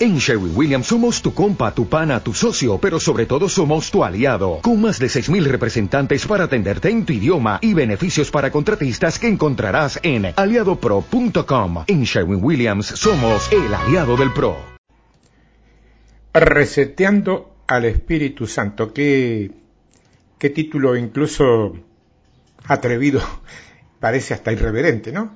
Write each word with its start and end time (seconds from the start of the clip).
En 0.00 0.18
Sherwin 0.18 0.52
Williams 0.54 0.86
somos 0.86 1.20
tu 1.20 1.34
compa, 1.34 1.74
tu 1.74 1.88
pana, 1.88 2.20
tu 2.20 2.32
socio, 2.32 2.78
pero 2.78 3.00
sobre 3.00 3.26
todo 3.26 3.48
somos 3.48 3.90
tu 3.90 4.04
aliado, 4.04 4.60
con 4.62 4.80
más 4.80 5.00
de 5.00 5.08
6.000 5.08 5.42
representantes 5.42 6.24
para 6.24 6.44
atenderte 6.44 6.88
en 6.88 7.04
tu 7.04 7.12
idioma 7.12 7.58
y 7.60 7.74
beneficios 7.74 8.30
para 8.30 8.52
contratistas 8.52 9.18
que 9.18 9.26
encontrarás 9.26 9.98
en 10.04 10.26
aliadopro.com. 10.36 11.82
En 11.88 12.04
Sherwin 12.04 12.38
Williams 12.40 12.86
somos 12.86 13.50
el 13.50 13.74
aliado 13.74 14.16
del 14.16 14.32
PRO. 14.32 14.56
Reseteando 16.32 17.56
al 17.66 17.86
Espíritu 17.86 18.46
Santo, 18.46 18.92
qué, 18.92 19.50
qué 20.38 20.50
título 20.50 20.96
incluso 20.96 21.76
atrevido, 22.68 23.20
parece 23.98 24.32
hasta 24.32 24.52
irreverente, 24.52 25.10
¿no? 25.10 25.34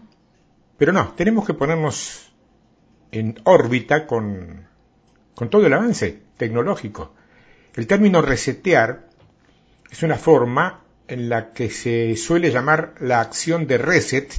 Pero 0.78 0.92
no, 0.92 1.14
tenemos 1.16 1.44
que 1.44 1.54
ponernos 1.54 2.31
en 3.12 3.38
órbita 3.44 4.06
con, 4.06 4.66
con 5.34 5.50
todo 5.50 5.66
el 5.66 5.72
avance 5.74 6.22
tecnológico. 6.36 7.14
El 7.74 7.86
término 7.86 8.22
resetear 8.22 9.08
es 9.90 10.02
una 10.02 10.16
forma 10.16 10.82
en 11.08 11.28
la 11.28 11.52
que 11.52 11.70
se 11.70 12.16
suele 12.16 12.50
llamar 12.50 12.94
la 13.00 13.20
acción 13.20 13.66
de 13.66 13.78
reset, 13.78 14.32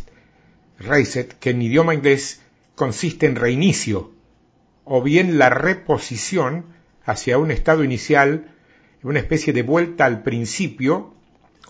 reset, 0.79 1.37
que 1.39 1.51
en 1.51 1.61
idioma 1.61 1.93
inglés 1.93 2.41
consiste 2.75 3.27
en 3.27 3.35
reinicio, 3.35 4.11
o 4.83 5.01
bien 5.01 5.37
la 5.37 5.49
reposición 5.49 6.65
hacia 7.05 7.37
un 7.37 7.51
estado 7.51 7.83
inicial, 7.83 8.47
una 9.03 9.19
especie 9.19 9.53
de 9.53 9.61
vuelta 9.61 10.05
al 10.05 10.23
principio, 10.23 11.13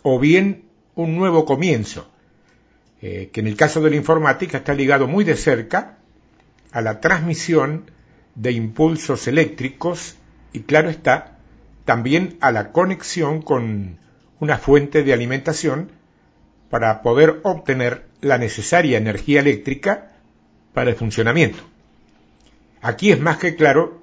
o 0.03 0.19
bien 0.19 0.65
un 0.95 1.17
nuevo 1.17 1.43
comienzo, 1.45 2.09
eh, 3.01 3.29
que 3.33 3.41
en 3.41 3.47
el 3.47 3.57
caso 3.57 3.81
de 3.81 3.89
la 3.89 3.95
informática 3.97 4.59
está 4.59 4.73
ligado 4.73 5.07
muy 5.07 5.23
de 5.25 5.35
cerca 5.35 5.97
a 6.73 6.81
la 6.81 6.99
transmisión 6.99 7.91
de 8.35 8.51
impulsos 8.51 9.27
eléctricos 9.27 10.17
y 10.51 10.61
claro 10.61 10.89
está, 10.89 11.37
también 11.85 12.37
a 12.41 12.51
la 12.51 12.71
conexión 12.71 13.41
con 13.41 13.99
una 14.39 14.57
fuente 14.57 15.03
de 15.03 15.13
alimentación 15.13 15.91
para 16.69 17.03
poder 17.03 17.39
obtener 17.43 18.07
la 18.21 18.39
necesaria 18.39 18.97
energía 18.97 19.39
eléctrica 19.41 20.13
para 20.73 20.89
el 20.89 20.95
funcionamiento. 20.95 21.63
Aquí 22.81 23.11
es 23.11 23.19
más 23.19 23.37
que 23.37 23.55
claro 23.55 24.01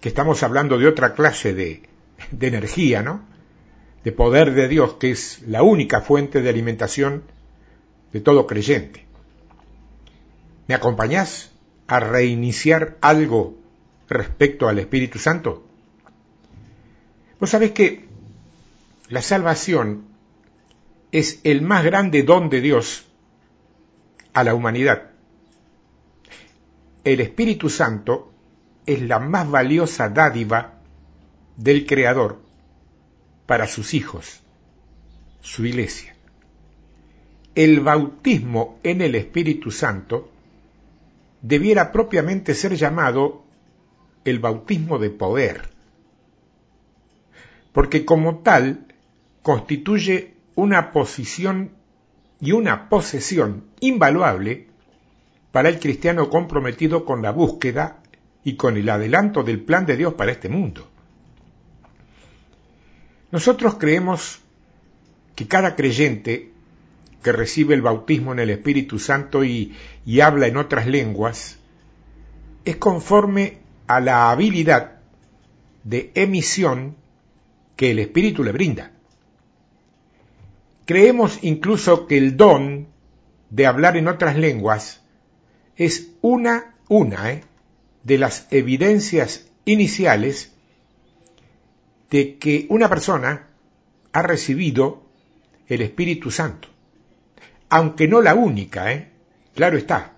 que 0.00 0.08
estamos 0.08 0.42
hablando 0.44 0.78
de 0.78 0.86
otra 0.86 1.14
clase 1.14 1.54
de, 1.54 1.82
de 2.30 2.46
energía, 2.46 3.02
¿no? 3.02 3.22
De 4.04 4.12
poder 4.12 4.52
de 4.54 4.68
Dios, 4.68 4.94
que 4.94 5.10
es 5.10 5.42
la 5.46 5.62
única 5.62 6.02
fuente 6.02 6.40
de 6.40 6.50
alimentación 6.50 7.24
de 8.12 8.20
todo 8.20 8.46
creyente. 8.46 9.04
¿Me 10.68 10.74
acompañás? 10.74 11.53
A 11.86 12.00
reiniciar 12.00 12.96
algo 13.00 13.56
respecto 14.08 14.68
al 14.68 14.78
Espíritu 14.78 15.18
Santo? 15.18 15.66
Vos 17.40 17.50
sabés 17.50 17.72
que 17.72 18.06
la 19.08 19.22
salvación 19.22 20.04
es 21.12 21.40
el 21.44 21.62
más 21.62 21.84
grande 21.84 22.22
don 22.22 22.48
de 22.48 22.60
Dios 22.60 23.06
a 24.32 24.44
la 24.44 24.54
humanidad. 24.54 25.10
El 27.04 27.20
Espíritu 27.20 27.68
Santo 27.68 28.32
es 28.86 29.02
la 29.02 29.18
más 29.18 29.50
valiosa 29.50 30.08
dádiva 30.08 30.80
del 31.56 31.86
Creador 31.86 32.40
para 33.46 33.66
sus 33.66 33.94
hijos, 33.94 34.40
su 35.40 35.66
iglesia. 35.66 36.16
El 37.54 37.80
bautismo 37.80 38.80
en 38.82 39.02
el 39.02 39.14
Espíritu 39.14 39.70
Santo 39.70 40.32
debiera 41.44 41.92
propiamente 41.92 42.54
ser 42.54 42.74
llamado 42.74 43.44
el 44.24 44.38
bautismo 44.38 44.98
de 44.98 45.10
poder, 45.10 45.68
porque 47.74 48.06
como 48.06 48.38
tal 48.38 48.86
constituye 49.42 50.32
una 50.54 50.90
posición 50.90 51.72
y 52.40 52.52
una 52.52 52.88
posesión 52.88 53.64
invaluable 53.80 54.68
para 55.52 55.68
el 55.68 55.78
cristiano 55.78 56.30
comprometido 56.30 57.04
con 57.04 57.20
la 57.20 57.30
búsqueda 57.30 58.00
y 58.42 58.56
con 58.56 58.78
el 58.78 58.88
adelanto 58.88 59.42
del 59.42 59.60
plan 59.60 59.84
de 59.84 59.98
Dios 59.98 60.14
para 60.14 60.32
este 60.32 60.48
mundo. 60.48 60.88
Nosotros 63.30 63.74
creemos 63.74 64.40
que 65.34 65.46
cada 65.46 65.76
creyente 65.76 66.53
que 67.24 67.32
recibe 67.32 67.74
el 67.74 67.80
bautismo 67.80 68.32
en 68.32 68.38
el 68.38 68.50
Espíritu 68.50 68.98
Santo 68.98 69.44
y, 69.44 69.74
habla 70.22 70.46
en 70.46 70.58
otras 70.58 70.86
lenguas, 70.86 71.58
es 72.66 72.76
conforme 72.76 73.58
a 73.86 73.98
la 73.98 74.30
habilidad 74.30 75.00
de 75.84 76.12
emisión 76.14 76.96
que 77.76 77.90
el 77.92 77.98
Espíritu 77.98 78.44
le 78.44 78.52
brinda. 78.52 78.92
Creemos 80.84 81.38
incluso 81.40 82.06
que 82.06 82.18
el 82.18 82.36
don 82.36 82.88
de 83.48 83.66
hablar 83.66 83.96
en 83.96 84.08
otras 84.08 84.36
lenguas 84.36 85.00
es 85.76 86.10
una, 86.20 86.76
una, 86.88 87.32
¿eh? 87.32 87.42
de 88.02 88.18
las 88.18 88.46
evidencias 88.50 89.46
iniciales 89.64 90.52
de 92.10 92.36
que 92.36 92.66
una 92.68 92.90
persona 92.90 93.48
ha 94.12 94.22
recibido 94.22 95.02
el 95.68 95.80
Espíritu 95.80 96.30
Santo 96.30 96.73
aunque 97.74 98.06
no 98.06 98.22
la 98.22 98.36
única, 98.36 98.92
¿eh? 98.92 99.10
Claro 99.52 99.76
está. 99.76 100.12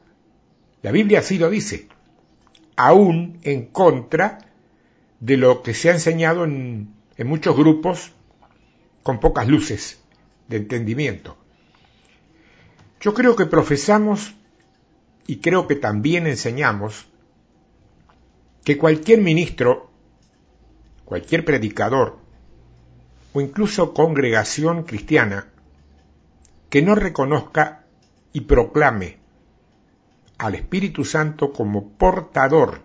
La 0.82 0.90
Biblia 0.90 1.20
así 1.20 1.38
lo 1.38 1.48
dice, 1.48 1.88
aún 2.76 3.38
en 3.44 3.68
contra 3.68 4.40
de 5.20 5.38
lo 5.38 5.62
que 5.62 5.72
se 5.72 5.88
ha 5.88 5.94
enseñado 5.94 6.44
en, 6.44 6.92
en 7.16 7.26
muchos 7.26 7.56
grupos 7.56 8.12
con 9.02 9.20
pocas 9.20 9.48
luces 9.48 10.02
de 10.48 10.58
entendimiento. 10.58 11.38
Yo 13.00 13.14
creo 13.14 13.34
que 13.36 13.46
profesamos 13.46 14.34
y 15.26 15.38
creo 15.38 15.66
que 15.66 15.76
también 15.76 16.26
enseñamos 16.26 17.06
que 18.64 18.76
cualquier 18.76 19.22
ministro, 19.22 19.90
cualquier 21.06 21.42
predicador 21.42 22.18
o 23.32 23.40
incluso 23.40 23.94
congregación 23.94 24.82
cristiana 24.82 25.54
que 26.76 26.82
no 26.82 26.94
reconozca 26.94 27.86
y 28.34 28.42
proclame 28.42 29.16
al 30.36 30.56
Espíritu 30.56 31.06
Santo 31.06 31.50
como 31.50 31.96
portador 31.96 32.82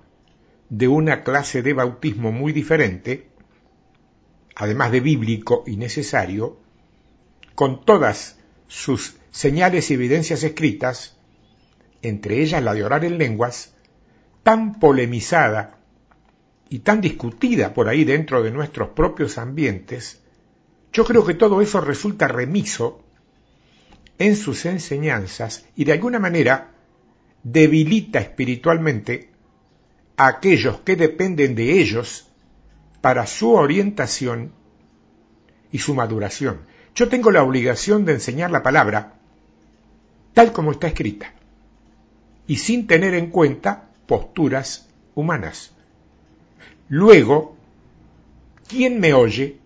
de 0.69 0.87
una 0.87 1.25
clase 1.25 1.61
de 1.61 1.73
bautismo 1.73 2.31
muy 2.31 2.53
diferente, 2.53 3.27
además 4.55 4.93
de 4.93 5.01
bíblico 5.01 5.65
y 5.67 5.75
necesario, 5.75 6.57
con 7.53 7.83
todas 7.83 8.39
sus 8.69 9.17
señales 9.29 9.91
y 9.91 9.95
evidencias 9.95 10.41
escritas, 10.43 11.17
entre 12.01 12.41
ellas 12.41 12.63
la 12.63 12.73
de 12.73 12.85
orar 12.85 13.03
en 13.03 13.17
lenguas, 13.17 13.75
tan 14.41 14.79
polemizada 14.79 15.79
y 16.69 16.79
tan 16.79 17.01
discutida 17.01 17.73
por 17.73 17.89
ahí 17.89 18.05
dentro 18.05 18.41
de 18.41 18.51
nuestros 18.51 18.91
propios 18.91 19.37
ambientes, 19.37 20.23
yo 20.93 21.03
creo 21.03 21.25
que 21.25 21.33
todo 21.33 21.59
eso 21.59 21.81
resulta 21.81 22.29
remiso 22.29 23.03
en 24.21 24.35
sus 24.35 24.65
enseñanzas 24.65 25.65
y 25.75 25.85
de 25.85 25.93
alguna 25.93 26.19
manera 26.19 26.71
debilita 27.43 28.19
espiritualmente 28.19 29.31
a 30.15 30.27
aquellos 30.27 30.81
que 30.81 30.95
dependen 30.95 31.55
de 31.55 31.79
ellos 31.79 32.27
para 33.01 33.25
su 33.25 33.51
orientación 33.51 34.53
y 35.71 35.79
su 35.79 35.95
maduración. 35.95 36.61
Yo 36.93 37.09
tengo 37.09 37.31
la 37.31 37.41
obligación 37.41 38.05
de 38.05 38.13
enseñar 38.13 38.51
la 38.51 38.61
palabra 38.61 39.15
tal 40.33 40.51
como 40.53 40.71
está 40.71 40.87
escrita 40.87 41.33
y 42.45 42.57
sin 42.57 42.85
tener 42.85 43.15
en 43.15 43.31
cuenta 43.31 43.89
posturas 44.05 44.87
humanas. 45.15 45.71
Luego, 46.89 47.55
quien 48.67 48.99
me 48.99 49.13
oye 49.13 49.57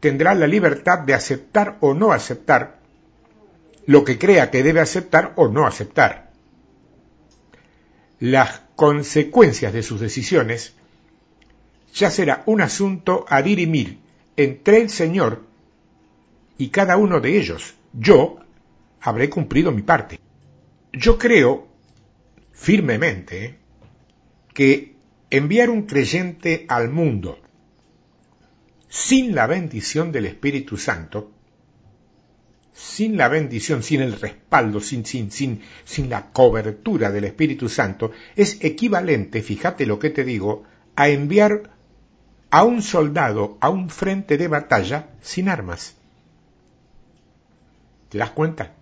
tendrá 0.00 0.34
la 0.34 0.46
libertad 0.46 1.00
de 1.00 1.12
aceptar 1.12 1.76
o 1.80 1.92
no 1.92 2.12
aceptar 2.12 2.77
lo 3.88 4.04
que 4.04 4.18
crea 4.18 4.50
que 4.50 4.62
debe 4.62 4.80
aceptar 4.80 5.32
o 5.36 5.48
no 5.48 5.66
aceptar. 5.66 6.30
Las 8.20 8.60
consecuencias 8.76 9.72
de 9.72 9.82
sus 9.82 9.98
decisiones 9.98 10.74
ya 11.94 12.10
será 12.10 12.42
un 12.44 12.60
asunto 12.60 13.24
a 13.30 13.40
dirimir 13.40 13.98
entre 14.36 14.82
el 14.82 14.90
Señor 14.90 15.42
y 16.58 16.68
cada 16.68 16.98
uno 16.98 17.20
de 17.20 17.38
ellos. 17.38 17.76
Yo 17.94 18.40
habré 19.00 19.30
cumplido 19.30 19.72
mi 19.72 19.80
parte. 19.80 20.20
Yo 20.92 21.16
creo 21.16 21.66
firmemente 22.52 23.56
que 24.52 24.96
enviar 25.30 25.70
un 25.70 25.84
creyente 25.84 26.66
al 26.68 26.90
mundo 26.90 27.38
sin 28.90 29.34
la 29.34 29.46
bendición 29.46 30.12
del 30.12 30.26
Espíritu 30.26 30.76
Santo 30.76 31.37
sin 32.78 33.16
la 33.16 33.26
bendición, 33.26 33.82
sin 33.82 34.00
el 34.02 34.20
respaldo, 34.20 34.80
sin, 34.80 35.04
sin, 35.04 35.32
sin, 35.32 35.62
sin 35.84 36.08
la 36.08 36.30
cobertura 36.30 37.10
del 37.10 37.24
Espíritu 37.24 37.68
Santo, 37.68 38.12
es 38.36 38.58
equivalente, 38.60 39.42
fíjate 39.42 39.84
lo 39.84 39.98
que 39.98 40.10
te 40.10 40.22
digo, 40.22 40.62
a 40.94 41.08
enviar 41.08 41.70
a 42.50 42.62
un 42.62 42.80
soldado 42.82 43.58
a 43.60 43.68
un 43.68 43.90
frente 43.90 44.38
de 44.38 44.46
batalla 44.46 45.08
sin 45.22 45.48
armas. 45.48 45.96
¿Te 48.10 48.18
das 48.18 48.30
cuenta? 48.30 48.72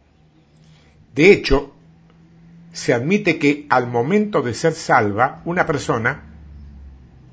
De 1.14 1.32
hecho, 1.32 1.74
se 2.74 2.92
admite 2.92 3.38
que 3.38 3.64
al 3.70 3.86
momento 3.86 4.42
de 4.42 4.52
ser 4.52 4.74
salva, 4.74 5.40
una 5.46 5.64
persona 5.64 6.22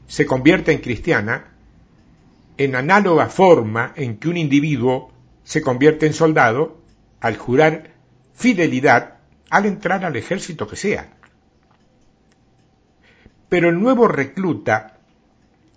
se 0.07 0.25
convierte 0.25 0.71
en 0.71 0.79
cristiana 0.79 1.51
en 2.57 2.75
análoga 2.75 3.27
forma 3.27 3.91
en 3.97 4.15
que 4.17 4.29
un 4.29 4.37
individuo 4.37 5.12
se 5.43 5.61
convierte 5.61 6.05
en 6.05 6.13
soldado 6.13 6.81
al 7.19 7.37
jurar 7.37 7.91
fidelidad 8.33 9.17
al 9.49 9.65
entrar 9.65 10.03
al 10.03 10.15
ejército 10.15 10.67
que 10.67 10.75
sea. 10.75 11.13
Pero 13.49 13.69
el 13.69 13.79
nuevo 13.79 14.07
recluta 14.07 14.97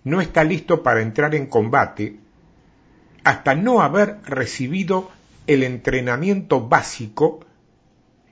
no 0.05 0.21
está 0.21 0.45
listo 0.45 0.83
para 0.83 1.03
entrar 1.03 1.35
en 1.35 1.47
combate 1.47 2.19
hasta 3.23 3.55
no 3.55 3.83
haber 3.83 4.23
recibido 4.25 5.11
el 5.47 5.63
entrenamiento 5.63 6.67
básico 6.67 7.41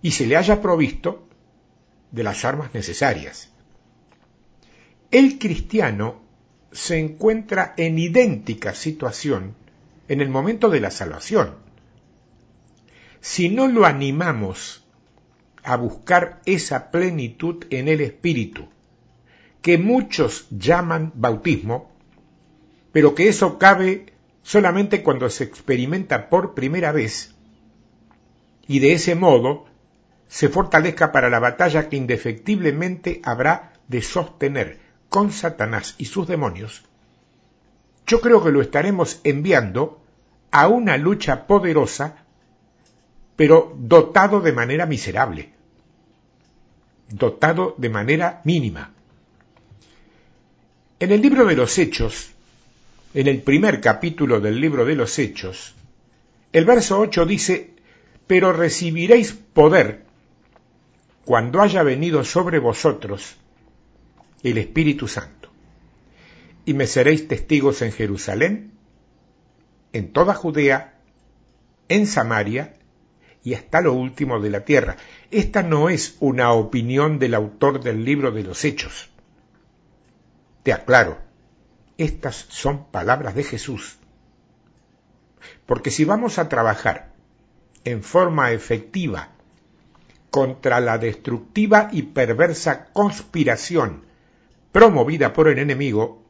y 0.00 0.12
se 0.12 0.26
le 0.26 0.36
haya 0.36 0.62
provisto 0.62 1.26
de 2.10 2.22
las 2.22 2.44
armas 2.44 2.72
necesarias. 2.72 3.50
El 5.10 5.38
cristiano 5.38 6.22
se 6.72 6.98
encuentra 6.98 7.74
en 7.76 7.98
idéntica 7.98 8.72
situación 8.72 9.56
en 10.08 10.20
el 10.20 10.28
momento 10.28 10.70
de 10.70 10.80
la 10.80 10.90
salvación. 10.90 11.54
Si 13.20 13.48
no 13.48 13.68
lo 13.68 13.86
animamos 13.86 14.84
a 15.62 15.76
buscar 15.76 16.40
esa 16.44 16.90
plenitud 16.90 17.64
en 17.70 17.88
el 17.88 18.00
Espíritu, 18.00 18.68
que 19.62 19.78
muchos 19.78 20.46
llaman 20.50 21.12
bautismo, 21.14 21.90
pero 22.92 23.14
que 23.14 23.28
eso 23.28 23.58
cabe 23.58 24.12
solamente 24.42 25.02
cuando 25.02 25.30
se 25.30 25.44
experimenta 25.44 26.28
por 26.28 26.54
primera 26.54 26.92
vez, 26.92 27.34
y 28.68 28.78
de 28.78 28.92
ese 28.92 29.14
modo 29.14 29.66
se 30.28 30.48
fortalezca 30.48 31.12
para 31.12 31.30
la 31.30 31.38
batalla 31.38 31.88
que 31.88 31.96
indefectiblemente 31.96 33.20
habrá 33.24 33.72
de 33.88 34.02
sostener 34.02 34.80
con 35.08 35.32
Satanás 35.32 35.94
y 35.96 36.06
sus 36.06 36.26
demonios, 36.26 36.84
yo 38.06 38.20
creo 38.20 38.42
que 38.42 38.50
lo 38.50 38.60
estaremos 38.60 39.20
enviando 39.24 40.00
a 40.50 40.68
una 40.68 40.96
lucha 40.96 41.46
poderosa, 41.46 42.24
pero 43.36 43.74
dotado 43.76 44.40
de 44.40 44.52
manera 44.52 44.86
miserable, 44.86 45.50
dotado 47.08 47.74
de 47.78 47.88
manera 47.88 48.40
mínima. 48.44 48.92
En 51.00 51.10
el 51.10 51.20
libro 51.20 51.44
de 51.44 51.56
los 51.56 51.76
Hechos, 51.78 52.30
en 53.14 53.26
el 53.26 53.42
primer 53.42 53.80
capítulo 53.80 54.40
del 54.40 54.60
libro 54.60 54.84
de 54.84 54.94
los 54.94 55.18
Hechos, 55.18 55.74
el 56.52 56.64
verso 56.64 57.00
8 57.00 57.26
dice, 57.26 57.74
pero 58.26 58.52
recibiréis 58.52 59.32
poder 59.32 60.04
cuando 61.24 61.60
haya 61.60 61.82
venido 61.82 62.22
sobre 62.24 62.58
vosotros 62.58 63.36
el 64.42 64.58
Espíritu 64.58 65.08
Santo. 65.08 65.43
Y 66.64 66.74
me 66.74 66.86
seréis 66.86 67.28
testigos 67.28 67.82
en 67.82 67.92
Jerusalén, 67.92 68.72
en 69.92 70.12
toda 70.12 70.34
Judea, 70.34 70.98
en 71.88 72.06
Samaria 72.06 72.74
y 73.42 73.54
hasta 73.54 73.82
lo 73.82 73.92
último 73.92 74.40
de 74.40 74.50
la 74.50 74.64
tierra. 74.64 74.96
Esta 75.30 75.62
no 75.62 75.90
es 75.90 76.16
una 76.20 76.52
opinión 76.52 77.18
del 77.18 77.34
autor 77.34 77.82
del 77.82 78.04
libro 78.04 78.32
de 78.32 78.42
los 78.42 78.64
Hechos. 78.64 79.10
Te 80.62 80.72
aclaro, 80.72 81.18
estas 81.98 82.46
son 82.48 82.90
palabras 82.90 83.34
de 83.34 83.44
Jesús. 83.44 83.98
Porque 85.66 85.90
si 85.90 86.04
vamos 86.04 86.38
a 86.38 86.48
trabajar 86.48 87.12
en 87.84 88.02
forma 88.02 88.52
efectiva 88.52 89.28
contra 90.30 90.80
la 90.80 90.98
destructiva 90.98 91.90
y 91.92 92.02
perversa 92.02 92.86
conspiración 92.92 94.04
promovida 94.72 95.32
por 95.32 95.48
el 95.48 95.58
enemigo, 95.58 96.23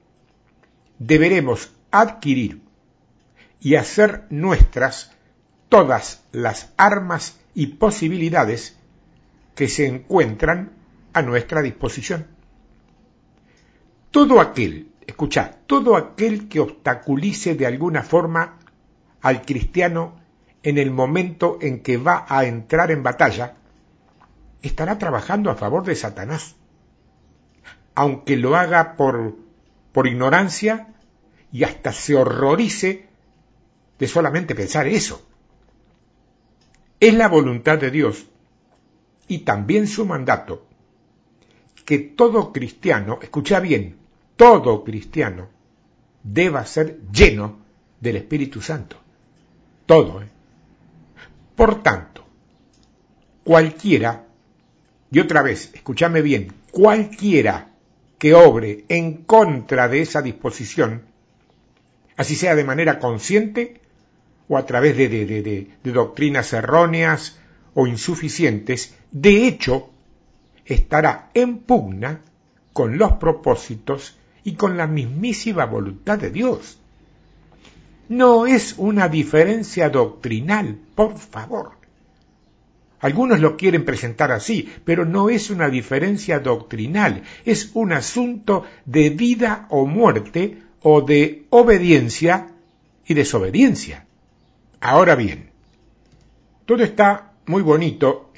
deberemos 0.98 1.72
adquirir 1.90 2.62
y 3.60 3.76
hacer 3.76 4.24
nuestras 4.30 5.12
todas 5.68 6.22
las 6.32 6.72
armas 6.76 7.38
y 7.54 7.68
posibilidades 7.68 8.76
que 9.54 9.68
se 9.68 9.86
encuentran 9.86 10.72
a 11.12 11.22
nuestra 11.22 11.62
disposición. 11.62 12.26
Todo 14.10 14.40
aquel, 14.40 14.92
escucha, 15.06 15.58
todo 15.66 15.96
aquel 15.96 16.48
que 16.48 16.60
obstaculice 16.60 17.54
de 17.54 17.66
alguna 17.66 18.02
forma 18.02 18.58
al 19.22 19.42
cristiano 19.42 20.20
en 20.62 20.78
el 20.78 20.90
momento 20.90 21.58
en 21.60 21.80
que 21.82 21.96
va 21.96 22.26
a 22.28 22.44
entrar 22.44 22.90
en 22.90 23.02
batalla, 23.02 23.54
estará 24.62 24.98
trabajando 24.98 25.50
a 25.50 25.56
favor 25.56 25.84
de 25.84 25.94
Satanás, 25.94 26.56
aunque 27.94 28.36
lo 28.36 28.56
haga 28.56 28.96
por, 28.96 29.36
por 29.94 30.08
ignorancia 30.08 30.88
y 31.52 31.62
hasta 31.62 31.92
se 31.92 32.16
horrorice 32.16 33.06
de 33.96 34.08
solamente 34.08 34.56
pensar 34.56 34.88
eso. 34.88 35.24
Es 36.98 37.14
la 37.14 37.28
voluntad 37.28 37.78
de 37.78 37.92
Dios 37.92 38.26
y 39.28 39.38
también 39.38 39.86
su 39.86 40.04
mandato 40.04 40.66
que 41.84 41.98
todo 41.98 42.52
cristiano, 42.52 43.20
escucha 43.22 43.60
bien, 43.60 43.96
todo 44.34 44.82
cristiano 44.82 45.48
deba 46.24 46.66
ser 46.66 46.98
lleno 47.12 47.58
del 48.00 48.16
Espíritu 48.16 48.60
Santo. 48.60 48.96
Todo. 49.86 50.22
¿eh? 50.22 50.28
Por 51.54 51.84
tanto, 51.84 52.24
cualquiera, 53.44 54.26
y 55.12 55.20
otra 55.20 55.42
vez, 55.42 55.70
escúchame 55.72 56.20
bien, 56.20 56.52
cualquiera 56.72 57.73
que 58.18 58.34
obre 58.34 58.84
en 58.88 59.24
contra 59.24 59.88
de 59.88 60.02
esa 60.02 60.22
disposición, 60.22 61.02
así 62.16 62.36
sea 62.36 62.54
de 62.54 62.64
manera 62.64 62.98
consciente 62.98 63.80
o 64.48 64.56
a 64.56 64.66
través 64.66 64.96
de, 64.96 65.08
de, 65.08 65.92
doctrinas 65.92 66.52
erróneas 66.52 67.38
o 67.74 67.86
insuficientes, 67.86 68.94
de 69.10 69.46
hecho, 69.46 69.90
estará 70.64 71.30
en 71.34 71.58
pugna 71.58 72.20
con 72.72 72.98
los 72.98 73.12
propósitos 73.14 74.16
y 74.44 74.54
con 74.54 74.76
la 74.76 74.86
mismísima 74.86 75.64
voluntad 75.64 76.18
de 76.18 76.30
Dios. 76.30 76.78
No 78.08 78.46
es 78.46 78.74
una 78.76 79.08
diferencia 79.08 79.88
doctrinal, 79.88 80.78
por 80.94 81.16
favor. 81.16 81.83
Algunos 83.04 83.38
lo 83.40 83.58
quieren 83.58 83.84
presentar 83.84 84.32
así, 84.32 84.66
pero 84.86 85.04
no 85.04 85.28
es 85.28 85.50
una 85.50 85.68
diferencia 85.68 86.40
doctrinal, 86.40 87.22
es 87.44 87.70
un 87.74 87.92
asunto 87.92 88.64
de 88.86 89.10
vida 89.10 89.66
o 89.68 89.84
muerte 89.84 90.62
o 90.80 91.02
de 91.02 91.44
obediencia 91.50 92.48
y 93.06 93.12
desobediencia. 93.12 94.06
Ahora 94.80 95.16
bien, 95.16 95.50
todo 96.64 96.82
está 96.82 97.34
muy 97.44 97.60
bonito 97.60 98.32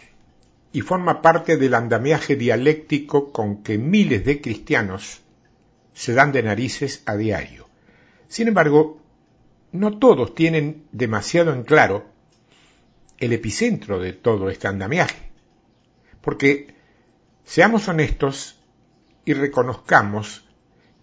y 0.72 0.80
forma 0.80 1.22
parte 1.22 1.56
del 1.56 1.74
andamiaje 1.74 2.34
dialéctico 2.34 3.30
con 3.30 3.62
que 3.62 3.78
miles 3.78 4.24
de 4.24 4.40
cristianos 4.40 5.20
se 5.94 6.12
dan 6.12 6.32
de 6.32 6.42
narices 6.42 7.04
a 7.06 7.14
diario. 7.14 7.68
Sin 8.26 8.48
embargo, 8.48 9.00
no 9.70 10.00
todos 10.00 10.34
tienen 10.34 10.82
demasiado 10.90 11.52
en 11.52 11.62
claro 11.62 12.15
el 13.18 13.32
epicentro 13.32 13.98
de 13.98 14.12
todo 14.12 14.50
este 14.50 14.68
andamiaje, 14.68 15.30
porque 16.20 16.74
seamos 17.44 17.88
honestos 17.88 18.58
y 19.24 19.32
reconozcamos 19.32 20.44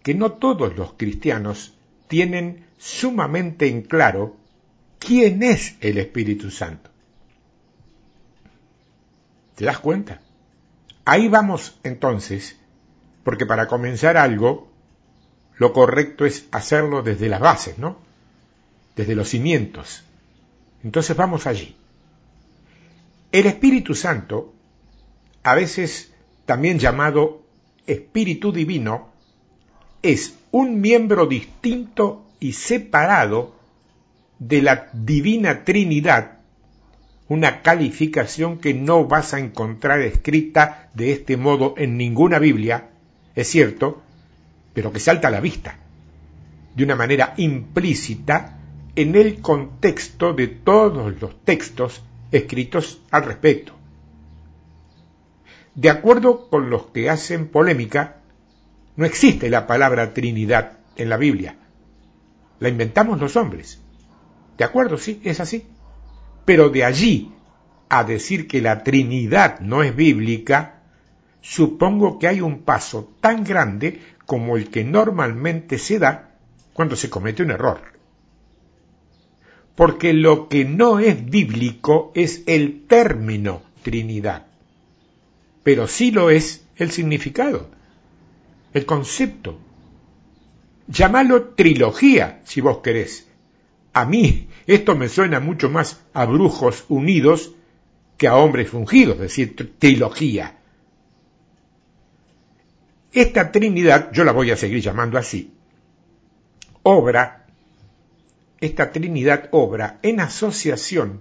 que 0.02 0.14
no 0.14 0.34
todos 0.34 0.76
los 0.76 0.94
cristianos 0.94 1.78
tienen 2.08 2.66
sumamente 2.78 3.68
en 3.68 3.82
claro 3.82 4.36
quién 5.00 5.44
es 5.44 5.76
el 5.82 5.98
Espíritu 5.98 6.52
Santo. 6.52 6.90
¿Te 9.56 9.66
das 9.66 9.80
cuenta? 9.80 10.22
Ahí 11.06 11.28
vamos 11.28 11.80
entonces, 11.84 12.58
porque 13.24 13.46
para 13.46 13.68
comenzar 13.68 14.18
algo, 14.18 14.72
lo 15.58 15.74
correcto 15.74 16.26
es 16.26 16.48
hacerlo 16.52 17.04
desde 17.04 17.30
las 17.30 17.40
bases, 17.40 17.78
¿no? 17.78 17.98
Desde 18.96 19.16
los 19.16 19.30
cimientos. 19.30 20.04
Entonces 20.84 21.16
vamos 21.16 21.46
allí. 21.46 21.78
El 23.34 23.48
Espíritu 23.48 23.96
Santo, 23.96 24.54
a 25.42 25.56
veces 25.56 26.14
también 26.46 26.78
llamado 26.78 27.42
Espíritu 27.88 28.52
Divino, 28.52 29.10
es 30.04 30.36
un 30.52 30.80
miembro 30.80 31.26
distinto 31.26 32.28
y 32.40 32.54
separado 32.54 33.56
de 34.38 34.62
la 34.62 34.88
divina 34.94 35.64
Trinidad 35.64 36.42
una 37.28 37.64
calificación 37.64 38.60
que 38.60 38.76
no 38.76 39.06
vas 39.06 39.34
a 39.34 39.40
encontrar 39.40 40.02
escrita 40.02 40.92
de 40.94 41.14
este 41.14 41.36
modo 41.36 41.74
en 41.78 41.98
ninguna 41.98 42.38
Biblia, 42.38 42.92
es 43.34 43.48
cierto, 43.48 44.04
pero 44.76 44.94
que 44.94 45.00
salta 45.00 45.30
a 45.30 45.32
la 45.32 45.40
vista, 45.40 45.80
de 46.76 46.84
una 46.84 46.96
manera 46.96 47.34
implícita 47.38 48.60
en 48.96 49.16
el 49.16 49.42
contexto 49.42 50.34
de 50.34 50.50
todos 50.50 51.20
los 51.20 51.44
textos 51.44 52.04
escritos 52.34 53.02
al 53.12 53.24
respecto. 53.24 53.74
De 55.76 55.90
acuerdo 55.90 56.50
con 56.50 56.70
los 56.70 56.88
que 56.88 57.10
hacen 57.10 57.48
polémica, 57.48 58.18
no 58.96 59.06
existe 59.06 59.50
la 59.50 59.66
palabra 59.68 60.14
Trinidad 60.14 60.80
en 60.96 61.10
la 61.10 61.18
Biblia. 61.18 61.56
La 62.60 62.70
inventamos 62.70 63.20
los 63.20 63.36
hombres. 63.36 63.82
De 64.58 64.64
acuerdo, 64.64 64.98
sí, 64.98 65.22
es 65.24 65.40
así. 65.40 65.66
Pero 66.46 66.70
de 66.70 66.84
allí 66.84 67.32
a 67.90 68.04
decir 68.04 68.48
que 68.48 68.62
la 68.62 68.84
Trinidad 68.84 69.60
no 69.60 69.84
es 69.84 69.96
bíblica, 69.96 70.82
supongo 71.42 72.18
que 72.18 72.28
hay 72.28 72.42
un 72.42 72.64
paso 72.64 73.16
tan 73.22 73.44
grande 73.44 74.02
como 74.26 74.58
el 74.58 74.70
que 74.70 74.84
normalmente 74.84 75.78
se 75.78 76.00
da 76.00 76.32
cuando 76.74 76.96
se 76.96 77.10
comete 77.10 77.44
un 77.44 77.52
error. 77.52 77.93
Porque 79.76 80.14
lo 80.14 80.50
que 80.50 80.66
no 80.66 81.00
es 81.00 81.30
bíblico 81.30 82.12
es 82.16 82.44
el 82.46 82.84
término 82.88 83.62
Trinidad, 83.82 84.46
pero 85.64 85.88
sí 85.88 86.12
lo 86.12 86.30
es 86.30 86.66
el 86.78 86.92
significado, 86.92 87.70
el 88.74 88.86
concepto. 88.86 89.58
Llámalo 90.88 91.50
trilogía, 91.50 92.42
si 92.44 92.62
vos 92.62 92.80
querés. 92.80 93.28
A 93.94 94.06
mí 94.06 94.48
esto 94.68 94.96
me 94.96 95.10
suena 95.10 95.40
mucho 95.40 95.70
más 95.70 96.02
a 96.14 96.26
brujos 96.26 96.86
unidos 96.90 97.52
que 98.18 98.28
a 98.28 98.36
hombres 98.36 98.70
fungidos, 98.70 99.16
es 99.16 99.22
decir, 99.22 99.76
trilogía. 99.80 100.58
Esta 103.12 103.52
Trinidad, 103.52 104.12
yo 104.12 104.24
la 104.24 104.32
voy 104.32 104.52
a 104.52 104.58
seguir 104.58 104.82
llamando 104.82 105.18
así, 105.18 105.54
obra, 106.82 107.43
esta 108.66 108.94
Trinidad 108.94 109.50
obra 109.52 110.00
en 110.04 110.22
asociación 110.22 111.20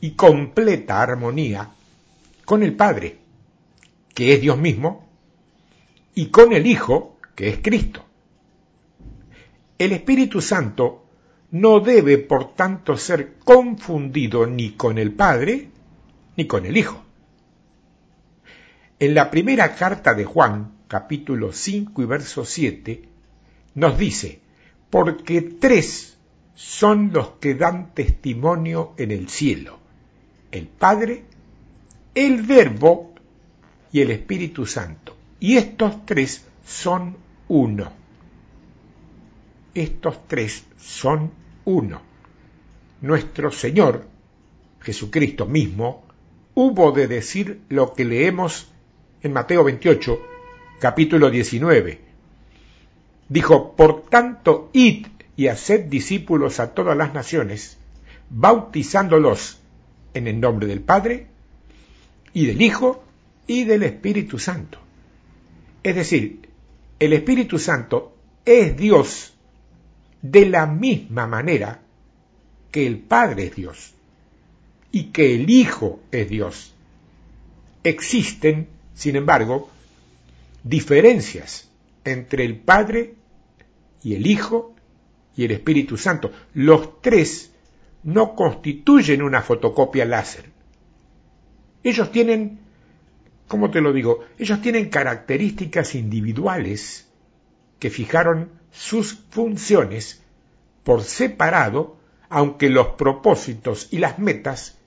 y 0.00 0.12
completa 0.12 1.02
armonía 1.02 1.70
con 2.44 2.62
el 2.62 2.76
Padre, 2.76 3.18
que 4.14 4.32
es 4.32 4.40
Dios 4.40 4.56
mismo, 4.56 5.08
y 6.14 6.26
con 6.26 6.52
el 6.52 6.68
Hijo, 6.68 7.18
que 7.34 7.48
es 7.48 7.58
Cristo. 7.60 8.04
El 9.76 9.90
Espíritu 9.90 10.40
Santo 10.40 11.06
no 11.50 11.80
debe, 11.80 12.16
por 12.18 12.54
tanto, 12.54 12.96
ser 12.96 13.38
confundido 13.38 14.46
ni 14.46 14.74
con 14.74 14.98
el 14.98 15.12
Padre 15.12 15.70
ni 16.36 16.46
con 16.46 16.64
el 16.64 16.76
Hijo. 16.76 17.02
En 19.00 19.16
la 19.16 19.32
primera 19.32 19.74
carta 19.74 20.14
de 20.14 20.24
Juan, 20.24 20.76
capítulo 20.86 21.52
5 21.52 22.02
y 22.02 22.04
verso 22.04 22.44
7, 22.44 23.02
nos 23.74 23.98
dice, 23.98 24.40
porque 24.90 25.42
tres 25.42 26.15
son 26.56 27.12
los 27.12 27.32
que 27.38 27.54
dan 27.54 27.94
testimonio 27.94 28.94
en 28.96 29.10
el 29.12 29.28
cielo, 29.28 29.78
el 30.50 30.66
Padre, 30.66 31.24
el 32.14 32.42
Verbo 32.42 33.14
y 33.92 34.00
el 34.00 34.10
Espíritu 34.10 34.64
Santo. 34.64 35.14
Y 35.38 35.58
estos 35.58 36.06
tres 36.06 36.46
son 36.64 37.16
uno. 37.48 37.92
Estos 39.74 40.26
tres 40.26 40.64
son 40.78 41.30
uno. 41.66 42.00
Nuestro 43.02 43.52
Señor, 43.52 44.08
Jesucristo 44.80 45.44
mismo, 45.44 46.06
hubo 46.54 46.90
de 46.92 47.06
decir 47.06 47.60
lo 47.68 47.92
que 47.92 48.06
leemos 48.06 48.72
en 49.22 49.34
Mateo 49.34 49.62
28, 49.62 50.18
capítulo 50.80 51.28
19. 51.28 52.00
Dijo, 53.28 53.76
por 53.76 54.06
tanto, 54.08 54.70
id 54.72 55.06
y 55.36 55.48
haced 55.48 55.84
discípulos 55.84 56.60
a 56.60 56.74
todas 56.74 56.96
las 56.96 57.12
naciones, 57.12 57.76
bautizándolos 58.30 59.58
en 60.14 60.26
el 60.26 60.40
nombre 60.40 60.66
del 60.66 60.80
Padre 60.80 61.26
y 62.32 62.46
del 62.46 62.62
Hijo 62.62 63.04
y 63.46 63.64
del 63.64 63.82
Espíritu 63.82 64.38
Santo. 64.38 64.78
Es 65.82 65.94
decir, 65.94 66.48
el 66.98 67.12
Espíritu 67.12 67.58
Santo 67.58 68.16
es 68.44 68.76
Dios 68.76 69.34
de 70.22 70.46
la 70.46 70.66
misma 70.66 71.26
manera 71.26 71.82
que 72.70 72.86
el 72.86 72.98
Padre 72.98 73.46
es 73.46 73.56
Dios 73.56 73.94
y 74.90 75.04
que 75.04 75.34
el 75.34 75.50
Hijo 75.50 76.00
es 76.10 76.28
Dios. 76.28 76.72
Existen, 77.84 78.68
sin 78.94 79.16
embargo, 79.16 79.70
diferencias 80.64 81.68
entre 82.04 82.44
el 82.44 82.56
Padre 82.56 83.14
y 84.02 84.14
el 84.14 84.26
Hijo 84.26 84.75
y 85.36 85.44
el 85.44 85.52
Espíritu 85.52 85.96
Santo. 85.96 86.32
Los 86.54 87.00
tres 87.02 87.52
no 88.02 88.34
constituyen 88.34 89.22
una 89.22 89.42
fotocopia 89.42 90.04
láser. 90.04 90.46
Ellos 91.82 92.10
tienen, 92.10 92.60
¿cómo 93.46 93.70
te 93.70 93.80
lo 93.80 93.92
digo? 93.92 94.24
Ellos 94.38 94.60
tienen 94.62 94.88
características 94.88 95.94
individuales 95.94 97.08
que 97.78 97.90
fijaron 97.90 98.50
sus 98.72 99.14
funciones 99.30 100.22
por 100.84 101.02
separado, 101.02 101.96
aunque 102.28 102.70
los 102.70 102.88
propósitos 102.88 103.88
y 103.90 103.98
las 103.98 104.18
metas 104.18 104.78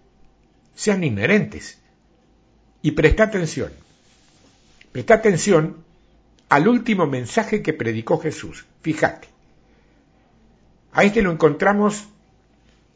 sean 0.76 1.04
inherentes. 1.04 1.80
Y 2.82 2.92
presta 2.92 3.24
atención, 3.24 3.72
presta 4.92 5.16
atención 5.16 5.84
al 6.48 6.68
último 6.68 7.06
mensaje 7.06 7.62
que 7.62 7.74
predicó 7.74 8.18
Jesús. 8.20 8.66
Fíjate, 8.82 9.28
a 10.92 11.04
este 11.04 11.22
lo 11.22 11.32
encontramos 11.32 12.08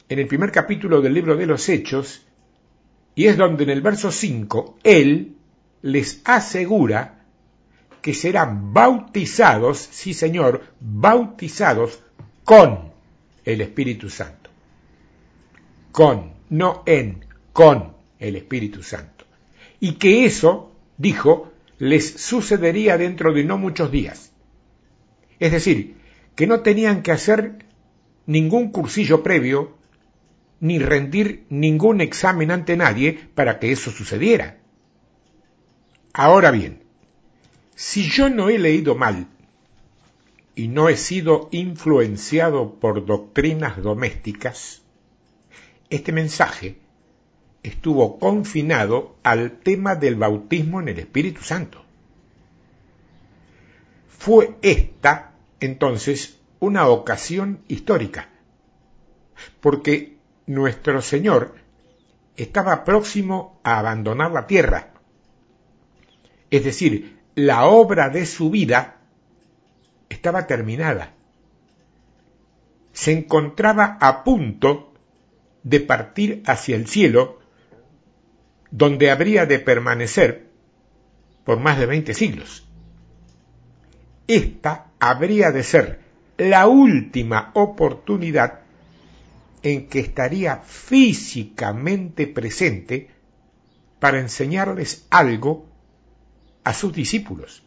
en 0.10 0.20
el 0.20 0.28
primer 0.28 0.52
capítulo 0.52 1.02
del 1.02 1.14
libro 1.14 1.36
de 1.36 1.46
los 1.46 1.68
Hechos, 1.70 2.22
y 3.16 3.26
es 3.26 3.38
donde 3.38 3.64
en 3.64 3.70
el 3.70 3.82
verso 3.82 4.12
5 4.12 4.80
Él 4.84 5.36
les 5.82 6.22
asegura 6.26 7.26
que 8.02 8.14
serán 8.14 8.74
bautizados, 8.74 9.78
sí 9.78 10.14
Señor, 10.14 10.64
bautizados 10.80 12.00
con 12.44 12.92
el 13.46 13.62
Espíritu 13.62 14.10
Santo. 14.10 14.50
Con, 15.92 16.34
no 16.50 16.84
en, 16.86 17.26
con 17.54 17.94
el 18.20 18.36
Espíritu 18.36 18.84
Santo. 18.84 19.26
Y 19.80 19.94
que 19.94 20.26
eso, 20.26 20.72
dijo, 20.98 21.54
les 21.78 22.14
sucedería 22.22 22.98
dentro 22.98 23.34
de 23.34 23.44
no 23.44 23.58
muchos 23.58 23.92
días. 23.92 24.32
Es 25.40 25.52
decir, 25.52 25.98
que 26.36 26.48
no 26.48 26.62
tenían 26.62 27.04
que 27.04 27.12
hacer 27.12 27.66
ningún 28.25 28.72
cursillo 28.72 29.24
previo, 29.24 29.75
ni 30.60 30.80
rendir 30.80 31.46
ningún 31.50 32.01
examen 32.01 32.51
ante 32.51 32.77
nadie 32.77 33.20
para 33.36 33.60
que 33.60 33.72
eso 33.72 33.92
sucediera. 33.92 34.60
Ahora 36.13 36.51
bien, 36.51 36.84
si 37.75 38.10
yo 38.10 38.30
no 38.30 38.50
he 38.50 38.60
leído 38.60 38.96
mal 38.96 39.27
y 40.56 40.68
no 40.68 40.89
he 40.89 40.96
sido 40.96 41.50
influenciado 41.51 42.75
por 42.75 43.06
doctrinas 43.06 43.82
domésticas, 43.82 44.84
este 45.89 46.12
mensaje 46.12 46.77
estuvo 47.63 48.20
confinado 48.20 49.15
al 49.24 49.60
tema 49.60 49.96
del 49.96 50.15
bautismo 50.15 50.82
en 50.82 50.89
el 50.89 51.00
Espíritu 51.00 51.42
Santo. 51.42 51.84
Fue 54.18 54.56
esta, 54.62 55.34
entonces, 55.60 56.39
una 56.63 56.88
ocasión 56.88 57.60
histórica, 57.67 58.29
porque 59.60 60.17
nuestro 60.46 61.01
Señor 61.01 61.55
estaba 62.38 62.86
próximo 62.86 63.60
a 63.65 63.79
abandonar 63.79 64.32
la 64.32 64.48
tierra. 64.48 64.93
Es 66.50 66.63
decir, 66.63 67.20
la 67.36 67.65
obra 67.65 68.08
de 68.10 68.25
su 68.25 68.50
vida 68.50 69.01
estaba 70.08 70.48
terminada. 70.48 71.12
Se 72.93 73.12
encontraba 73.12 73.98
a 74.00 74.24
punto 74.24 74.93
de 75.63 75.82
partir 75.82 76.43
hacia 76.46 76.77
el 76.77 76.88
cielo 76.88 77.39
donde 78.72 79.12
habría 79.12 79.46
de 79.46 79.60
permanecer 79.60 80.48
por 81.43 81.60
más 81.60 81.77
de 81.77 81.88
20 81.88 82.13
siglos. 82.13 82.65
Esta 84.27 84.91
habría 85.01 85.51
de 85.51 85.63
ser 85.63 86.03
la 86.38 86.68
última 86.68 87.52
oportunidad 87.54 88.62
en 89.62 89.88
que 89.88 90.00
estaría 90.00 90.58
físicamente 90.58 92.28
presente 92.28 93.10
para 94.00 94.20
enseñarles 94.20 95.06
algo 95.10 95.66
a 96.63 96.74
sus 96.74 96.94
discípulos. 96.94 97.63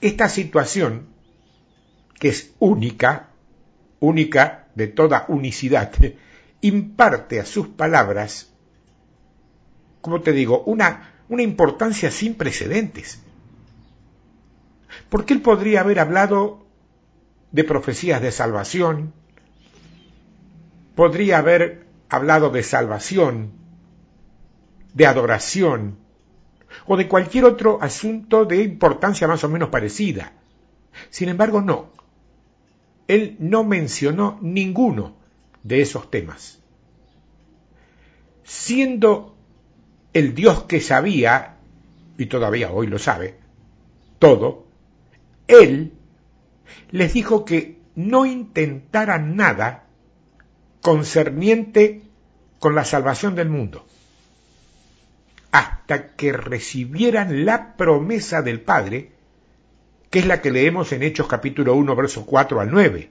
Esta 0.00 0.28
situación, 0.28 1.08
que 2.18 2.28
es 2.28 2.52
única, 2.58 3.30
única 4.00 4.68
de 4.74 4.88
toda 4.88 5.24
unicidad, 5.28 5.92
imparte 6.60 7.40
a 7.40 7.46
sus 7.46 7.68
palabras, 7.68 8.52
como 10.00 10.20
te 10.20 10.32
digo, 10.32 10.62
una, 10.64 11.14
una 11.28 11.42
importancia 11.42 12.10
sin 12.10 12.34
precedentes. 12.34 13.20
Porque 15.08 15.34
él 15.34 15.42
podría 15.42 15.80
haber 15.80 15.98
hablado 16.00 16.66
de 17.50 17.64
profecías 17.64 18.20
de 18.20 18.32
salvación, 18.32 19.12
podría 20.94 21.38
haber 21.38 21.86
hablado 22.08 22.50
de 22.50 22.62
salvación, 22.62 23.52
de 24.94 25.06
adoración, 25.06 25.98
o 26.86 26.96
de 26.96 27.08
cualquier 27.08 27.44
otro 27.44 27.78
asunto 27.82 28.44
de 28.44 28.62
importancia 28.62 29.28
más 29.28 29.44
o 29.44 29.48
menos 29.48 29.68
parecida. 29.68 30.32
Sin 31.10 31.28
embargo, 31.28 31.60
no. 31.60 31.90
Él 33.08 33.36
no 33.38 33.64
mencionó 33.64 34.38
ninguno 34.40 35.16
de 35.62 35.82
esos 35.82 36.10
temas. 36.10 36.60
Siendo 38.44 39.36
el 40.12 40.34
Dios 40.34 40.64
que 40.64 40.80
sabía, 40.80 41.56
y 42.18 42.26
todavía 42.26 42.70
hoy 42.70 42.86
lo 42.86 42.98
sabe, 42.98 43.38
todo, 44.18 44.66
Él 45.52 45.92
les 46.90 47.12
dijo 47.12 47.44
que 47.44 47.78
no 47.94 48.24
intentaran 48.24 49.36
nada 49.36 49.84
concerniente 50.80 52.02
con 52.58 52.74
la 52.74 52.84
salvación 52.84 53.34
del 53.34 53.48
mundo, 53.48 53.86
hasta 55.50 56.14
que 56.14 56.32
recibieran 56.32 57.44
la 57.44 57.76
promesa 57.76 58.40
del 58.42 58.60
Padre, 58.60 59.12
que 60.10 60.20
es 60.20 60.26
la 60.26 60.40
que 60.40 60.50
leemos 60.50 60.92
en 60.92 61.02
Hechos 61.02 61.26
capítulo 61.26 61.74
1, 61.74 61.96
verso 61.96 62.24
4 62.24 62.60
al 62.60 62.70
9. 62.70 63.10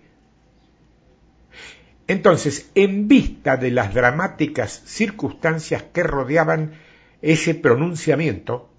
Entonces, 2.07 2.69
en 2.75 3.07
vista 3.07 3.55
de 3.57 3.71
las 3.71 3.93
dramáticas 3.93 4.81
circunstancias 4.85 5.83
que 5.93 6.03
rodeaban 6.03 6.73
ese 7.21 7.55
pronunciamiento, 7.55 8.69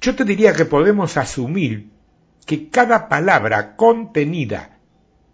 yo 0.00 0.14
te 0.14 0.24
diría 0.24 0.52
que 0.52 0.64
podemos 0.64 1.16
asumir 1.16 1.93
que 2.46 2.68
cada 2.68 3.08
palabra 3.08 3.76
contenida 3.76 4.78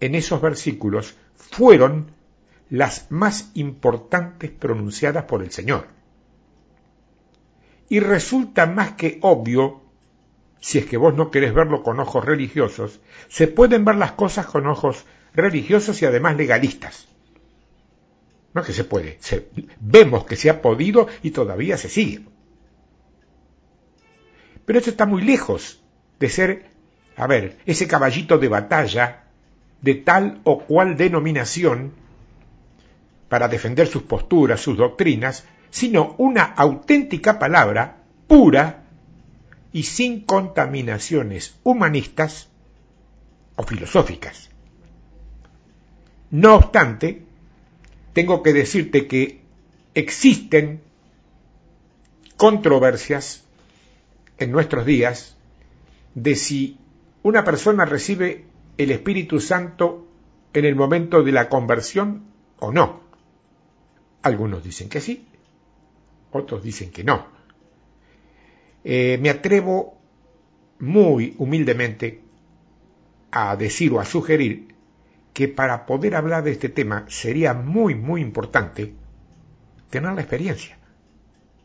en 0.01 0.15
esos 0.15 0.41
versículos 0.41 1.17
fueron 1.37 2.13
las 2.69 3.11
más 3.11 3.51
importantes 3.55 4.51
pronunciadas 4.51 5.25
por 5.25 5.43
el 5.43 5.51
Señor. 5.51 5.89
Y 7.89 7.99
resulta 7.99 8.67
más 8.67 8.93
que 8.93 9.19
obvio, 9.23 9.83
si 10.61 10.79
es 10.79 10.87
que 10.87 10.97
vos 10.97 11.15
no 11.15 11.31
querés 11.31 11.53
verlo 11.53 11.83
con 11.83 11.99
ojos 11.99 12.25
religiosos, 12.25 13.01
se 13.29 13.49
pueden 13.49 13.85
ver 13.85 13.97
las 13.97 14.13
cosas 14.13 14.47
con 14.47 14.67
ojos 14.67 15.05
religiosos 15.35 16.01
y 16.01 16.07
además 16.07 16.37
legalistas. 16.37 17.09
No 18.55 18.63
que 18.63 18.73
se 18.73 18.85
puede, 18.85 19.19
vemos 19.81 20.25
que 20.25 20.37
se 20.37 20.51
ha 20.51 20.63
podido 20.63 21.09
y 21.23 21.31
todavía 21.31 21.77
se 21.77 21.89
sigue. 21.89 22.25
Pero 24.65 24.79
esto 24.79 24.91
está 24.91 25.07
muy 25.07 25.23
lejos 25.23 25.83
de 26.21 26.29
ser, 26.29 26.71
a 27.21 27.27
ver, 27.27 27.59
ese 27.67 27.87
caballito 27.87 28.39
de 28.39 28.49
batalla 28.49 29.25
de 29.83 29.95
tal 29.95 30.41
o 30.45 30.61
cual 30.61 30.97
denominación 30.97 31.93
para 33.29 33.47
defender 33.47 33.87
sus 33.89 34.05
posturas, 34.05 34.61
sus 34.61 34.79
doctrinas, 34.79 35.45
sino 35.69 36.15
una 36.17 36.45
auténtica 36.45 37.39
palabra 37.39 37.99
pura 38.27 38.85
y 39.71 39.83
sin 39.83 40.23
contaminaciones 40.23 41.59
humanistas 41.63 42.49
o 43.57 43.65
filosóficas. 43.65 44.49
No 46.31 46.55
obstante, 46.55 47.23
tengo 48.15 48.43
que 48.43 48.55
decirte 48.55 49.07
que 49.07 49.43
existen 49.93 50.81
controversias 52.39 53.45
en 54.39 54.53
nuestros 54.53 54.87
días 54.87 55.37
de 56.15 56.35
si 56.35 56.79
una 57.23 57.45
persona 57.45 57.85
recibe 57.85 58.47
el 58.79 58.91
Espíritu 58.91 59.41
Santo 59.41 60.07
en 60.53 60.65
el 60.65 60.75
momento 60.75 61.23
de 61.23 61.33
la 61.33 61.49
conversión 61.49 62.25
o 62.59 62.73
no. 62.73 63.01
Algunos 64.23 64.65
dicen 64.65 64.89
que 64.89 65.01
sí, 65.01 65.27
otros 66.33 66.63
dicen 66.63 66.91
que 66.91 67.05
no. 67.05 67.27
Eh, 68.85 69.19
me 69.21 69.31
atrevo 69.31 69.99
muy 70.79 71.35
humildemente 71.39 72.23
a 73.31 73.55
decir 73.57 73.93
o 73.93 74.01
a 74.01 74.05
sugerir 74.05 74.75
que 75.33 75.49
para 75.49 75.87
poder 75.87 76.17
hablar 76.17 76.43
de 76.43 76.53
este 76.53 76.69
tema 76.69 77.05
sería 77.09 77.55
muy, 77.55 77.95
muy 77.95 78.21
importante 78.21 78.95
tener 79.91 80.13
la 80.13 80.21
experiencia. 80.21 80.79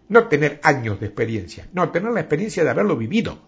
No 0.08 0.28
tener 0.28 0.60
años 0.64 1.00
de 1.00 1.08
experiencia, 1.08 1.68
no, 1.74 1.90
tener 1.90 2.12
la 2.12 2.20
experiencia 2.20 2.64
de 2.64 2.70
haberlo 2.70 2.96
vivido. 2.96 3.40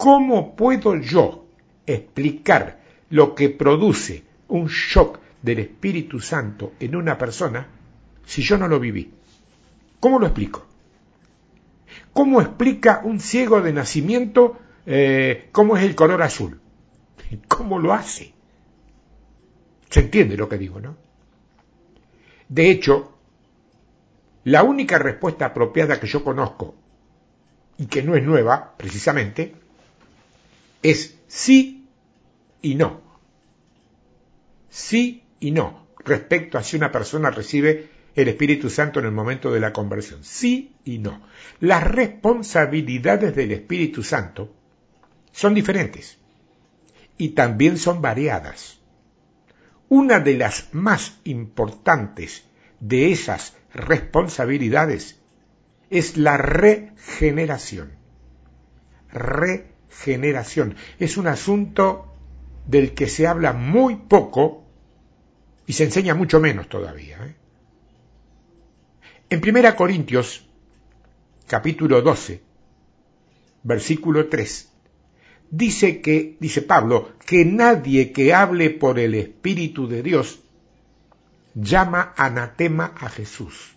¿Cómo 0.00 0.56
puedo 0.56 0.96
yo 0.96 1.44
explicar 1.84 2.80
lo 3.10 3.34
que 3.34 3.50
produce 3.50 4.24
un 4.48 4.66
shock 4.66 5.18
del 5.42 5.58
Espíritu 5.58 6.20
Santo 6.20 6.72
en 6.80 6.96
una 6.96 7.18
persona 7.18 7.66
si 8.24 8.40
yo 8.40 8.56
no 8.56 8.66
lo 8.66 8.80
viví? 8.80 9.12
¿Cómo 10.00 10.18
lo 10.18 10.24
explico? 10.24 10.64
¿Cómo 12.14 12.40
explica 12.40 13.02
un 13.04 13.20
ciego 13.20 13.60
de 13.60 13.74
nacimiento 13.74 14.58
eh, 14.86 15.50
cómo 15.52 15.76
es 15.76 15.84
el 15.84 15.94
color 15.94 16.22
azul? 16.22 16.58
¿Cómo 17.48 17.78
lo 17.78 17.92
hace? 17.92 18.32
Se 19.90 20.00
entiende 20.00 20.38
lo 20.38 20.48
que 20.48 20.56
digo, 20.56 20.80
¿no? 20.80 20.96
De 22.48 22.70
hecho, 22.70 23.18
la 24.44 24.62
única 24.62 24.98
respuesta 24.98 25.44
apropiada 25.44 26.00
que 26.00 26.06
yo 26.06 26.24
conozco, 26.24 26.74
y 27.76 27.84
que 27.84 28.02
no 28.02 28.16
es 28.16 28.24
nueva, 28.24 28.74
precisamente, 28.78 29.60
es 30.82 31.18
sí 31.26 31.88
y 32.62 32.74
no. 32.74 33.02
Sí 34.68 35.24
y 35.40 35.50
no 35.50 35.88
respecto 36.04 36.58
a 36.58 36.62
si 36.62 36.76
una 36.76 36.92
persona 36.92 37.30
recibe 37.30 37.88
el 38.14 38.28
Espíritu 38.28 38.70
Santo 38.70 39.00
en 39.00 39.06
el 39.06 39.12
momento 39.12 39.52
de 39.52 39.60
la 39.60 39.72
conversión. 39.72 40.24
Sí 40.24 40.74
y 40.84 40.98
no. 40.98 41.22
Las 41.60 41.84
responsabilidades 41.84 43.34
del 43.34 43.52
Espíritu 43.52 44.02
Santo 44.02 44.54
son 45.32 45.54
diferentes 45.54 46.18
y 47.16 47.30
también 47.30 47.78
son 47.78 48.02
variadas. 48.02 48.80
Una 49.88 50.20
de 50.20 50.36
las 50.36 50.68
más 50.72 51.18
importantes 51.24 52.44
de 52.80 53.12
esas 53.12 53.56
responsabilidades 53.72 55.20
es 55.90 56.16
la 56.16 56.36
regeneración. 56.36 57.92
Regeneración. 59.90 60.76
Es 60.98 61.16
un 61.16 61.26
asunto 61.26 62.06
del 62.66 62.94
que 62.94 63.08
se 63.08 63.26
habla 63.26 63.52
muy 63.52 63.96
poco 63.96 64.64
y 65.66 65.72
se 65.72 65.84
enseña 65.84 66.14
mucho 66.14 66.40
menos 66.40 66.68
todavía. 66.68 67.18
¿eh? 67.26 67.34
En 69.28 69.40
1 69.40 69.76
Corintios, 69.76 70.46
capítulo 71.46 72.02
12, 72.02 72.40
versículo 73.62 74.28
3, 74.28 74.72
dice 75.50 76.00
que, 76.00 76.36
dice 76.40 76.62
Pablo, 76.62 77.12
que 77.26 77.44
nadie 77.44 78.12
que 78.12 78.32
hable 78.34 78.70
por 78.70 78.98
el 78.98 79.14
Espíritu 79.14 79.86
de 79.86 80.02
Dios 80.02 80.40
llama 81.54 82.14
anatema 82.16 82.94
a 82.96 83.08
Jesús. 83.08 83.74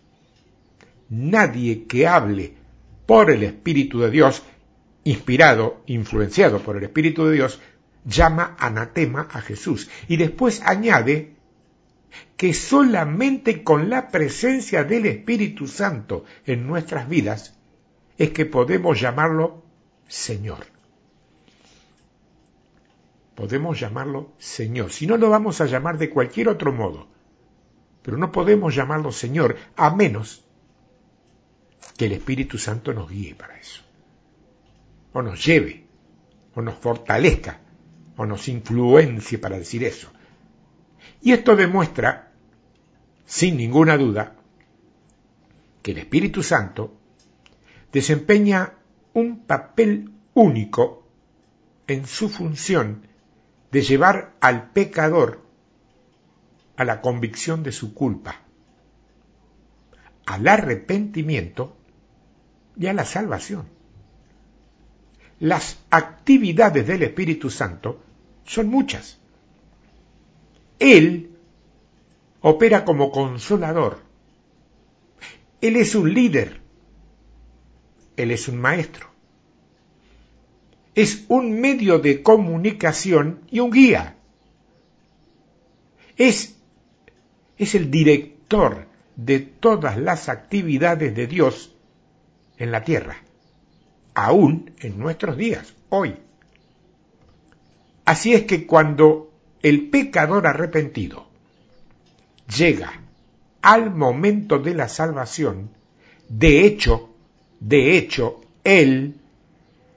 Nadie 1.10 1.86
que 1.86 2.08
hable 2.08 2.54
por 3.06 3.30
el 3.30 3.44
Espíritu 3.44 4.00
de 4.00 4.12
Dios, 4.12 4.44
inspirado, 5.04 5.82
influenciado 5.86 6.60
por 6.60 6.78
el 6.78 6.84
Espíritu 6.84 7.26
de 7.26 7.36
Dios, 7.36 7.60
llama 8.06 8.56
anatema 8.60 9.28
a 9.32 9.42
Jesús. 9.42 9.90
Y 10.08 10.18
después 10.18 10.62
añade 10.62 11.36
que 12.38 12.54
solamente 12.54 13.64
con 13.64 13.90
la 13.90 14.10
presencia 14.10 14.84
del 14.84 15.06
Espíritu 15.06 15.68
Santo 15.68 16.26
en 16.46 16.68
nuestras 16.68 17.10
vidas 17.10 17.58
es 18.18 18.32
que 18.32 18.46
podemos 18.46 19.00
llamarlo 19.00 19.64
Señor 20.08 20.74
podemos 23.36 23.80
llamarlo 23.80 24.34
Señor. 24.38 24.92
Si 24.92 25.08
no, 25.08 25.18
lo 25.18 25.30
vamos 25.30 25.62
a 25.62 25.66
llamar 25.66 25.98
de 25.98 26.10
cualquier 26.10 26.50
otro 26.50 26.72
modo. 26.72 27.08
Pero 28.02 28.18
no 28.18 28.32
podemos 28.32 28.76
llamarlo 28.76 29.12
Señor 29.12 29.58
a 29.76 29.96
menos 29.96 30.44
que 31.98 32.06
el 32.06 32.14
Espíritu 32.14 32.58
Santo 32.58 32.94
nos 32.94 33.10
guíe 33.10 33.36
para 33.36 33.58
eso. 33.58 33.82
O 35.14 35.22
nos 35.22 35.46
lleve, 35.46 35.86
o 36.56 36.62
nos 36.62 36.76
fortalezca, 36.76 37.60
o 38.18 38.26
nos 38.26 38.48
influencie 38.48 39.38
para 39.38 39.58
decir 39.58 39.84
eso. 39.84 40.12
Y 41.22 41.32
esto 41.32 41.56
demuestra, 41.56 42.32
sin 43.26 43.58
ninguna 43.58 43.98
duda, 43.98 44.36
que 45.82 45.92
el 45.92 46.00
Espíritu 46.00 46.44
Santo 46.44 46.98
desempeña 47.92 48.74
un 49.14 49.46
papel 49.46 50.12
único 50.34 51.08
en 51.88 52.08
su 52.08 52.30
función 52.30 53.08
de 53.72 53.82
llevar 53.82 54.34
al 54.40 54.72
pecador 54.72 55.42
a 56.76 56.86
la 56.86 57.02
convicción 57.02 57.64
de 57.64 57.72
su 57.72 57.94
culpa, 57.94 58.42
al 60.26 60.48
arrepentimiento 60.48 61.78
y 62.78 62.88
a 62.88 62.94
la 62.94 63.06
salvación. 63.06 63.68
Las 65.44 65.78
actividades 65.90 66.88
del 66.88 67.04
Espíritu 67.04 67.50
Santo 67.50 68.02
son 68.46 68.70
muchas. 68.70 69.20
Él 70.80 71.32
opera 72.40 72.86
como 72.86 73.12
consolador. 73.12 74.00
Él 75.60 75.76
es 75.76 75.96
un 75.96 76.14
líder. 76.14 76.62
Él 78.16 78.32
es 78.32 78.48
un 78.48 78.62
maestro. 78.62 79.10
Es 80.96 81.26
un 81.28 81.60
medio 81.60 82.00
de 82.00 82.24
comunicación 82.24 83.42
y 83.52 83.60
un 83.60 83.72
guía. 83.72 84.16
Es, 86.16 86.56
es 87.58 87.76
el 87.76 87.92
director 87.92 88.88
de 89.18 89.42
todas 89.42 89.98
las 89.98 90.30
actividades 90.30 91.14
de 91.14 91.28
Dios 91.28 91.76
en 92.58 92.72
la 92.72 92.86
tierra, 92.86 93.18
aún 94.14 94.72
en 94.80 95.00
nuestros 95.00 95.38
días, 95.38 95.74
hoy. 95.90 96.16
Así 98.06 98.34
es 98.34 98.44
que 98.44 98.66
cuando 98.66 99.32
el 99.62 99.90
pecador 99.90 100.46
arrepentido 100.46 101.26
llega 102.56 103.02
al 103.62 103.92
momento 103.92 104.60
de 104.60 104.74
la 104.76 104.90
salvación, 104.90 105.70
de 106.28 106.66
hecho, 106.66 107.10
de 107.60 107.98
hecho, 107.98 108.42
él 108.64 109.16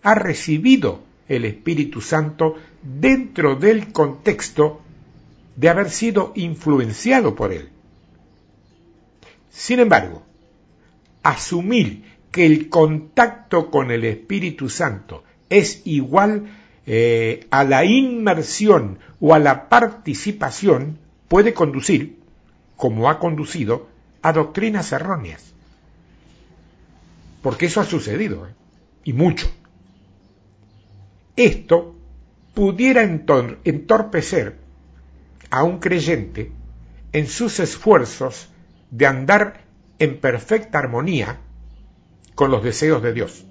ha 0.02 0.14
recibido 0.14 1.00
el 1.29 1.44
Espíritu 1.44 2.00
Santo 2.00 2.55
dentro 2.83 3.57
del 3.57 3.92
contexto 3.92 4.81
de 5.57 5.68
haber 5.68 5.90
sido 5.90 6.33
influenciado 6.37 7.35
por 7.35 7.52
él. 7.52 7.70
Sin 9.50 9.81
embargo, 9.81 10.22
asumir 11.22 12.05
que 12.31 12.47
el 12.47 12.69
contacto 12.69 13.71
con 13.71 13.91
el 13.91 14.05
Espíritu 14.05 14.69
Santo 14.69 15.25
es 15.49 15.83
igual 15.85 16.47
eh, 16.87 17.47
a 17.51 17.65
la 17.65 17.85
inmersión 17.85 18.99
o 19.21 19.35
a 19.35 19.39
la 19.39 19.69
participación 19.69 20.99
puede 21.29 21.55
conducir, 21.55 22.19
como 22.77 23.09
ha 23.09 23.19
conducido, 23.19 23.89
a 24.23 24.33
doctrinas 24.33 24.93
erróneas. 24.93 25.53
Porque 27.43 27.67
eso 27.67 27.81
ha 27.81 27.85
sucedido, 27.85 28.47
¿eh? 28.47 28.55
y 29.05 29.12
mucho. 29.12 29.51
Esto 31.37 31.95
pudiera 32.55 33.03
entorpecer 33.03 34.59
a 35.51 35.62
un 35.62 35.79
creyente 35.79 36.51
en 37.12 37.27
sus 37.27 37.61
esfuerzos 37.61 38.49
de 38.91 39.07
andar 39.07 39.65
en 39.99 40.19
perfecta 40.19 40.79
armonía 40.79 41.41
con 42.37 42.53
los 42.53 42.62
deseos 42.62 43.03
de 43.03 43.12
Dios. 43.12 43.44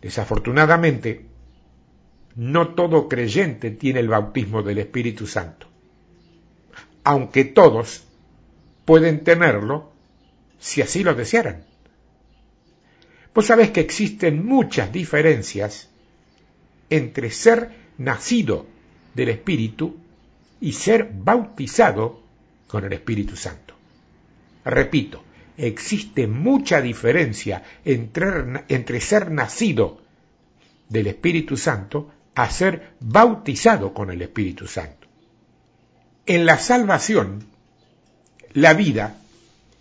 Desafortunadamente, 0.00 1.26
no 2.36 2.74
todo 2.74 3.08
creyente 3.08 3.70
tiene 3.72 4.00
el 4.00 4.08
bautismo 4.08 4.62
del 4.62 4.78
Espíritu 4.78 5.26
Santo, 5.26 5.66
aunque 7.02 7.44
todos 7.44 8.04
pueden 8.84 9.24
tenerlo 9.24 9.90
si 10.58 10.82
así 10.82 11.02
lo 11.02 11.14
desearan. 11.14 11.64
Vos 13.34 13.46
sabés 13.46 13.70
que 13.70 13.80
existen 13.80 14.44
muchas 14.44 14.92
diferencias 14.92 15.88
entre 16.90 17.30
ser 17.30 17.70
nacido 17.96 18.66
del 19.14 19.30
Espíritu 19.30 19.96
y 20.60 20.72
ser 20.72 21.10
bautizado 21.10 22.20
con 22.66 22.84
el 22.84 22.92
Espíritu 22.92 23.34
Santo. 23.34 23.74
Repito, 24.64 25.24
existe 25.66 26.26
mucha 26.26 26.80
diferencia 26.80 27.62
entre, 27.84 28.64
entre 28.68 29.00
ser 29.00 29.30
nacido 29.30 30.00
del 30.88 31.06
Espíritu 31.06 31.56
Santo 31.56 32.10
a 32.34 32.50
ser 32.50 32.94
bautizado 33.00 33.92
con 33.92 34.10
el 34.10 34.22
Espíritu 34.22 34.66
Santo. 34.66 35.06
En 36.26 36.46
la 36.46 36.58
salvación, 36.58 37.46
la 38.52 38.74
vida 38.74 39.20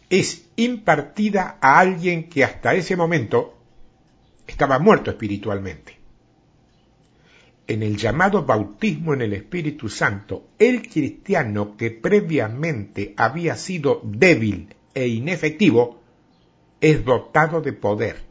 es 0.10 0.48
impartida 0.56 1.58
a 1.62 1.80
alguien 1.80 2.30
que 2.30 2.44
hasta 2.44 2.74
ese 2.74 2.96
momento 2.96 3.58
estaba 4.48 4.80
muerto 4.80 5.12
espiritualmente 5.12 6.00
en 7.70 7.84
el 7.84 7.98
llamado 7.98 8.44
bautismo 8.44 9.14
en 9.14 9.22
el 9.22 9.34
Espíritu 9.34 9.90
Santo, 9.90 10.50
el 10.58 10.90
cristiano 10.90 11.78
que 11.78 11.92
previamente 11.92 13.14
había 13.16 13.56
sido 13.56 14.02
débil 14.04 14.74
e 14.94 15.08
inefectivo, 15.08 16.02
es 16.82 17.04
dotado 17.04 17.62
de 17.62 17.74
poder. 17.74 18.22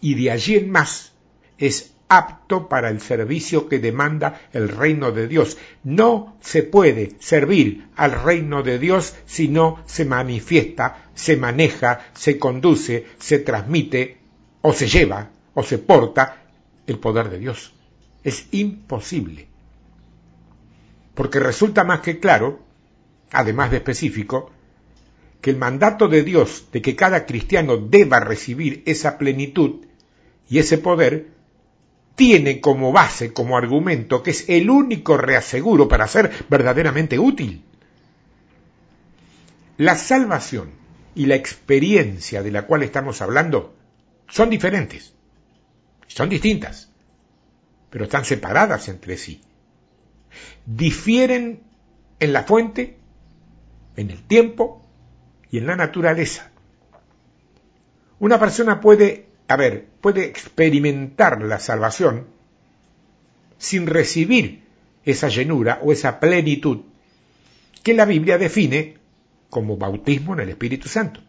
Y 0.00 0.14
de 0.14 0.30
allí 0.30 0.56
en 0.56 0.70
más 0.70 1.12
es 1.58 1.94
apto 2.08 2.68
para 2.68 2.90
el 2.90 3.00
servicio 3.00 3.68
que 3.68 3.78
demanda 3.80 4.40
el 4.52 4.68
reino 4.68 5.10
de 5.10 5.26
Dios. 5.26 5.58
No 5.82 6.36
se 6.40 6.62
puede 6.62 7.16
servir 7.18 7.88
al 7.96 8.12
reino 8.22 8.62
de 8.62 8.78
Dios 8.78 9.16
si 9.26 9.48
no 9.48 9.82
se 9.86 10.04
manifiesta, 10.04 11.08
se 11.14 11.36
maneja, 11.36 12.06
se 12.14 12.38
conduce, 12.38 13.06
se 13.18 13.40
transmite 13.40 14.18
o 14.60 14.72
se 14.72 14.86
lleva 14.86 15.30
o 15.54 15.62
se 15.62 15.78
porta 15.78 16.44
el 16.86 16.98
poder 16.98 17.30
de 17.30 17.38
Dios 17.38 17.72
es 18.26 18.48
imposible. 18.50 19.46
Porque 21.14 21.38
resulta 21.38 21.84
más 21.84 22.00
que 22.00 22.18
claro, 22.18 22.58
además 23.30 23.70
de 23.70 23.76
específico, 23.76 24.50
que 25.46 25.50
el 25.50 25.58
mandato 25.58 26.08
de 26.08 26.24
Dios 26.24 26.66
de 26.72 26.82
que 26.82 26.96
cada 26.96 27.24
cristiano 27.24 27.76
deba 27.76 28.18
recibir 28.18 28.82
esa 28.84 29.16
plenitud 29.16 29.86
y 30.50 30.58
ese 30.58 30.76
poder 30.76 31.28
tiene 32.16 32.60
como 32.60 32.90
base, 32.90 33.32
como 33.32 33.56
argumento, 33.56 34.24
que 34.24 34.32
es 34.32 34.48
el 34.48 34.68
único 34.68 35.16
reaseguro 35.16 35.86
para 35.86 36.08
ser 36.08 36.32
verdaderamente 36.50 37.20
útil. 37.20 37.62
La 39.76 39.94
salvación 39.94 40.72
y 41.14 41.26
la 41.26 41.36
experiencia 41.36 42.42
de 42.42 42.50
la 42.50 42.66
cual 42.66 42.82
estamos 42.82 43.22
hablando 43.22 43.76
son 44.26 44.50
diferentes, 44.50 45.14
son 46.08 46.28
distintas 46.28 46.90
pero 47.88 48.06
están 48.06 48.24
separadas 48.24 48.88
entre 48.88 49.16
sí. 49.16 49.42
Difieren 50.66 51.62
en 52.18 52.32
la 52.32 52.42
fuente, 52.42 52.98
en 53.94 54.10
el 54.10 54.24
tiempo 54.24 54.85
y 55.50 55.58
en 55.58 55.66
la 55.66 55.76
naturaleza. 55.76 56.50
Una 58.18 58.38
persona 58.38 58.80
puede, 58.80 59.26
a 59.48 59.56
ver, 59.56 59.86
puede 60.00 60.24
experimentar 60.24 61.42
la 61.42 61.58
salvación 61.58 62.26
sin 63.58 63.86
recibir 63.86 64.64
esa 65.04 65.28
llenura 65.28 65.80
o 65.82 65.92
esa 65.92 66.18
plenitud 66.20 66.80
que 67.82 67.94
la 67.94 68.04
Biblia 68.04 68.38
define 68.38 68.96
como 69.50 69.76
bautismo 69.76 70.34
en 70.34 70.40
el 70.40 70.48
Espíritu 70.50 70.88
Santo. 70.88 71.20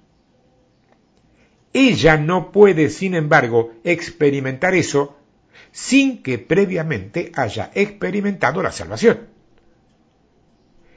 Ella 1.74 2.18
no 2.18 2.52
puede, 2.52 2.90
sin 2.90 3.14
embargo, 3.14 3.74
experimentar 3.84 4.74
eso 4.74 5.18
sin 5.72 6.24
que 6.24 6.40
previamente 6.40 7.32
haya 7.36 7.72
experimentado 7.76 8.64
la 8.64 8.72
salvación. 8.72 9.28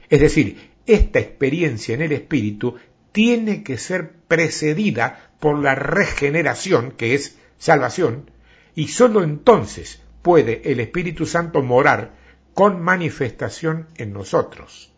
Es 0.09 0.19
decir, 0.19 0.71
esta 0.87 1.19
experiencia 1.19 1.93
en 1.93 2.01
el 2.01 2.11
Espíritu 2.13 2.75
tiene 3.11 3.63
que 3.63 3.77
ser 3.77 4.13
precedida 4.27 5.31
por 5.39 5.59
la 5.59 5.75
regeneración, 5.75 6.91
que 6.91 7.13
es 7.15 7.37
salvación, 7.57 8.31
y 8.75 8.87
sólo 8.87 9.23
entonces 9.23 10.01
puede 10.21 10.71
el 10.71 10.79
Espíritu 10.79 11.25
Santo 11.25 11.61
morar 11.61 12.13
con 12.53 12.81
manifestación 12.81 13.87
en 13.97 14.13
nosotros. 14.13 14.91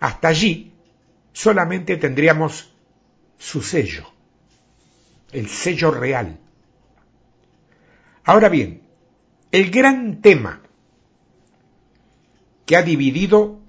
Hasta 0.00 0.28
allí 0.28 0.74
solamente 1.32 1.96
tendríamos 1.96 2.72
su 3.38 3.62
sello, 3.62 4.04
el 5.32 5.48
sello 5.48 5.90
real. 5.90 6.38
Ahora 8.24 8.48
bien, 8.48 8.82
el 9.50 9.70
gran 9.70 10.20
tema 10.20 10.60
que 12.66 12.76
ha 12.76 12.82
dividido 12.82 13.60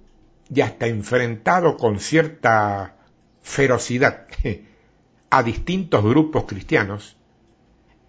y 0.53 0.62
hasta 0.62 0.88
enfrentado 0.88 1.77
con 1.77 1.99
cierta 1.99 2.97
ferocidad 3.43 4.27
a 5.29 5.43
distintos 5.43 6.03
grupos 6.03 6.45
cristianos 6.45 7.17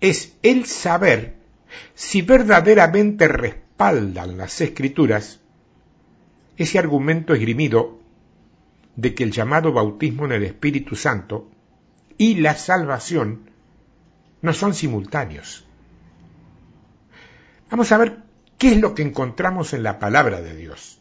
es 0.00 0.36
el 0.42 0.64
saber 0.66 1.36
si 1.94 2.22
verdaderamente 2.22 3.28
respaldan 3.28 4.38
las 4.38 4.60
escrituras 4.60 5.40
ese 6.56 6.78
argumento 6.78 7.34
esgrimido 7.34 7.98
de 8.96 9.14
que 9.14 9.24
el 9.24 9.32
llamado 9.32 9.72
bautismo 9.72 10.24
en 10.26 10.32
el 10.32 10.44
Espíritu 10.44 10.94
Santo 10.94 11.50
y 12.16 12.36
la 12.36 12.54
salvación 12.54 13.50
no 14.40 14.52
son 14.52 14.74
simultáneos. 14.74 15.66
Vamos 17.70 17.90
a 17.90 17.98
ver 17.98 18.18
qué 18.56 18.72
es 18.72 18.80
lo 18.80 18.94
que 18.94 19.02
encontramos 19.02 19.72
en 19.72 19.82
la 19.82 19.98
palabra 19.98 20.40
de 20.40 20.54
Dios. 20.54 21.00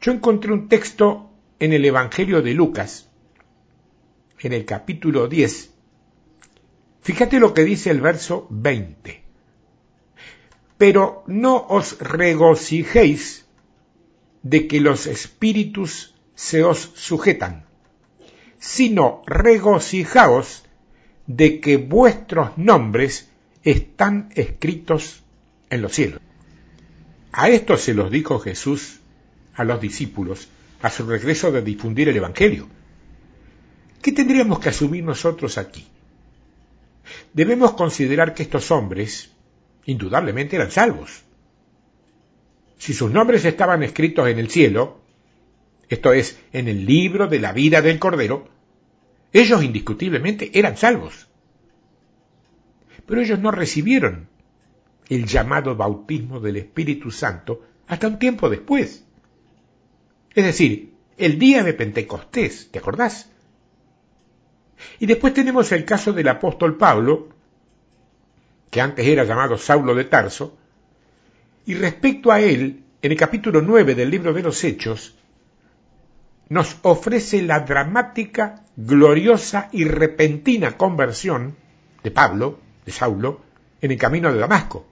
Yo 0.00 0.12
encontré 0.12 0.52
un 0.52 0.68
texto 0.68 1.30
en 1.58 1.72
el 1.72 1.84
Evangelio 1.84 2.42
de 2.42 2.52
Lucas, 2.52 3.08
en 4.44 4.52
el 4.52 4.64
capítulo 4.64 5.28
10. 5.28 5.70
Fíjate 7.02 7.38
lo 7.38 7.54
que 7.54 7.64
dice 7.64 7.90
el 7.90 8.00
verso 8.00 8.46
20. 8.50 9.22
Pero 10.78 11.24
no 11.26 11.66
os 11.68 11.98
regocijéis 11.98 13.46
de 14.42 14.66
que 14.66 14.80
los 14.80 15.06
espíritus 15.06 16.14
se 16.34 16.62
os 16.62 16.92
sujetan, 16.94 17.64
sino 18.58 19.22
regocijaos 19.26 20.64
de 21.26 21.60
que 21.60 21.76
vuestros 21.76 22.56
nombres 22.58 23.28
están 23.62 24.30
escritos 24.34 25.22
en 25.70 25.82
los 25.82 25.92
cielos. 25.94 26.20
A 27.32 27.48
esto 27.48 27.76
se 27.76 27.94
los 27.94 28.10
dijo 28.10 28.38
Jesús 28.38 29.00
a 29.54 29.64
los 29.64 29.80
discípulos 29.80 30.48
a 30.82 30.90
su 30.90 31.06
regreso 31.06 31.50
de 31.50 31.62
difundir 31.62 32.10
el 32.10 32.16
Evangelio. 32.16 32.68
¿Qué 34.04 34.12
tendríamos 34.12 34.58
que 34.58 34.68
asumir 34.68 35.02
nosotros 35.02 35.56
aquí? 35.56 35.82
Debemos 37.32 37.72
considerar 37.72 38.34
que 38.34 38.42
estos 38.42 38.70
hombres 38.70 39.32
indudablemente 39.86 40.56
eran 40.56 40.70
salvos. 40.70 41.22
Si 42.76 42.92
sus 42.92 43.10
nombres 43.10 43.46
estaban 43.46 43.82
escritos 43.82 44.28
en 44.28 44.38
el 44.38 44.50
cielo, 44.50 45.00
esto 45.88 46.12
es, 46.12 46.38
en 46.52 46.68
el 46.68 46.84
libro 46.84 47.28
de 47.28 47.40
la 47.40 47.54
vida 47.54 47.80
del 47.80 47.98
Cordero, 47.98 48.46
ellos 49.32 49.64
indiscutiblemente 49.64 50.50
eran 50.52 50.76
salvos. 50.76 51.26
Pero 53.06 53.22
ellos 53.22 53.38
no 53.38 53.52
recibieron 53.52 54.28
el 55.08 55.24
llamado 55.24 55.76
bautismo 55.76 56.40
del 56.40 56.58
Espíritu 56.58 57.10
Santo 57.10 57.62
hasta 57.86 58.08
un 58.08 58.18
tiempo 58.18 58.50
después. 58.50 59.02
Es 60.34 60.44
decir, 60.44 60.92
el 61.16 61.38
día 61.38 61.64
de 61.64 61.72
Pentecostés, 61.72 62.68
¿te 62.70 62.80
acordás? 62.80 63.30
Y 64.98 65.06
después 65.06 65.34
tenemos 65.34 65.70
el 65.72 65.84
caso 65.84 66.12
del 66.12 66.28
apóstol 66.28 66.76
Pablo, 66.76 67.28
que 68.70 68.80
antes 68.80 69.06
era 69.06 69.24
llamado 69.24 69.56
Saulo 69.56 69.94
de 69.94 70.04
Tarso, 70.04 70.56
y 71.66 71.74
respecto 71.74 72.30
a 72.30 72.40
él, 72.40 72.82
en 73.00 73.12
el 73.12 73.18
capítulo 73.18 73.62
9 73.62 73.94
del 73.94 74.10
libro 74.10 74.32
de 74.32 74.42
los 74.42 74.62
Hechos, 74.64 75.14
nos 76.48 76.76
ofrece 76.82 77.42
la 77.42 77.60
dramática, 77.60 78.64
gloriosa 78.76 79.68
y 79.72 79.84
repentina 79.84 80.76
conversión 80.76 81.56
de 82.02 82.10
Pablo, 82.10 82.60
de 82.84 82.92
Saulo, 82.92 83.40
en 83.80 83.90
el 83.90 83.98
camino 83.98 84.32
de 84.32 84.38
Damasco. 84.38 84.86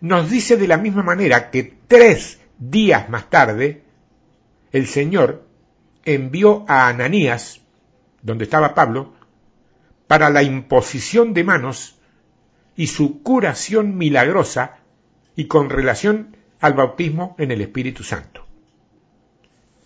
Nos 0.00 0.30
dice 0.30 0.56
de 0.56 0.68
la 0.68 0.76
misma 0.78 1.02
manera 1.02 1.50
que 1.50 1.78
tres 1.86 2.38
días 2.58 3.08
más 3.08 3.30
tarde, 3.30 3.82
el 4.72 4.86
Señor 4.86 5.46
envió 6.04 6.64
a 6.68 6.88
Ananías, 6.88 7.60
donde 8.24 8.44
estaba 8.44 8.74
Pablo, 8.74 9.12
para 10.08 10.30
la 10.30 10.42
imposición 10.42 11.32
de 11.32 11.44
manos 11.44 11.96
y 12.74 12.88
su 12.88 13.22
curación 13.22 13.96
milagrosa 13.96 14.78
y 15.36 15.46
con 15.46 15.70
relación 15.70 16.36
al 16.60 16.74
bautismo 16.74 17.36
en 17.38 17.52
el 17.52 17.60
Espíritu 17.60 18.02
Santo. 18.02 18.44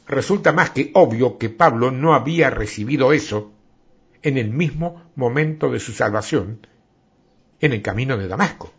Resulta 0.06 0.52
más 0.52 0.70
que 0.70 0.90
obvio 0.94 1.36
que 1.36 1.50
Pablo 1.50 1.90
no 1.90 2.14
había 2.14 2.48
recibido 2.48 3.12
eso 3.12 3.52
en 4.22 4.38
el 4.38 4.50
mismo 4.50 5.10
momento 5.16 5.70
de 5.70 5.80
su 5.80 5.92
salvación 5.92 6.66
en 7.60 7.72
el 7.72 7.82
camino 7.82 8.16
de 8.16 8.28
Damasco. 8.28 8.72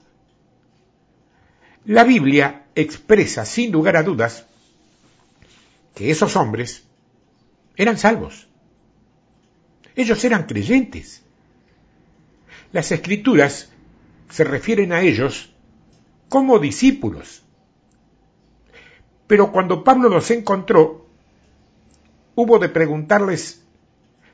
La 1.85 2.03
Biblia 2.03 2.65
expresa 2.75 3.45
sin 3.45 3.71
lugar 3.71 3.97
a 3.97 4.03
dudas 4.03 4.45
que 5.95 6.11
esos 6.11 6.35
hombres 6.35 6.85
eran 7.75 7.97
salvos. 7.97 8.48
Ellos 9.99 10.23
eran 10.23 10.43
creyentes. 10.43 11.21
Las 12.71 12.93
escrituras 12.93 13.69
se 14.29 14.45
refieren 14.45 14.93
a 14.93 15.01
ellos 15.01 15.53
como 16.29 16.57
discípulos. 16.57 17.43
Pero 19.27 19.51
cuando 19.51 19.83
Pablo 19.83 20.07
los 20.07 20.31
encontró, 20.31 21.05
hubo 22.35 22.59
de 22.59 22.69
preguntarles, 22.69 23.61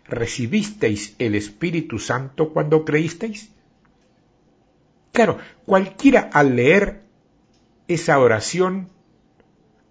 ¿recibisteis 0.04 1.15
el 1.17 1.34
Espíritu 1.34 1.97
Santo 1.97 2.54
cuando 2.54 2.86
creísteis? 2.86 3.49
Claro, 5.13 5.39
cualquiera 5.65 6.30
al 6.32 6.58
leer 6.58 7.01
esa 7.88 8.19
oración 8.19 8.89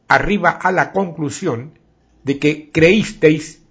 arriba 0.06 0.50
a 0.50 0.70
la 0.70 0.92
conclusión 0.92 1.76
de 2.22 2.38
que 2.38 2.70
creísteis 2.70 3.63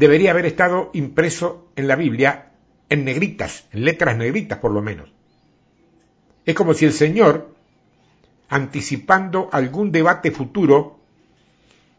debería 0.00 0.30
haber 0.30 0.46
estado 0.46 0.88
impreso 0.94 1.70
en 1.76 1.86
la 1.86 1.94
Biblia 1.94 2.52
en 2.88 3.04
negritas, 3.04 3.66
en 3.70 3.84
letras 3.84 4.16
negritas 4.16 4.58
por 4.58 4.72
lo 4.72 4.80
menos. 4.80 5.12
Es 6.46 6.54
como 6.54 6.72
si 6.72 6.86
el 6.86 6.94
Señor, 6.94 7.54
anticipando 8.48 9.50
algún 9.52 9.92
debate 9.92 10.30
futuro 10.30 11.00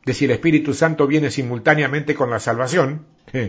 de 0.04 0.16
si 0.16 0.26
el 0.26 0.32
Espíritu 0.32 0.74
Santo 0.74 1.06
viene 1.06 1.30
simultáneamente 1.30 2.16
con 2.16 2.32
la 2.32 2.40
salvación, 2.40 3.06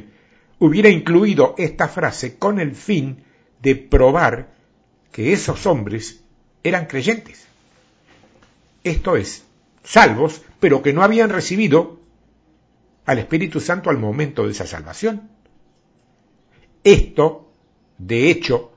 hubiera 0.58 0.90
incluido 0.90 1.54
esta 1.56 1.88
frase 1.88 2.36
con 2.36 2.60
el 2.60 2.74
fin 2.74 3.24
de 3.62 3.74
probar 3.74 4.52
que 5.12 5.32
esos 5.32 5.64
hombres 5.64 6.24
eran 6.62 6.84
creyentes. 6.84 7.46
Esto 8.84 9.16
es, 9.16 9.46
salvos, 9.82 10.42
pero 10.60 10.82
que 10.82 10.92
no 10.92 11.02
habían 11.02 11.30
recibido 11.30 12.01
al 13.04 13.18
Espíritu 13.18 13.60
Santo 13.60 13.90
al 13.90 13.98
momento 13.98 14.44
de 14.44 14.52
esa 14.52 14.66
salvación. 14.66 15.30
Esto, 16.84 17.52
de 17.98 18.30
hecho, 18.30 18.72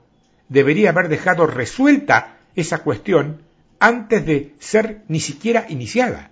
debería 0.48 0.90
haber 0.90 1.08
dejado 1.08 1.46
resuelta 1.46 2.38
esa 2.54 2.78
cuestión 2.78 3.42
antes 3.78 4.24
de 4.24 4.54
ser 4.58 5.02
ni 5.08 5.20
siquiera 5.20 5.66
iniciada. 5.68 6.30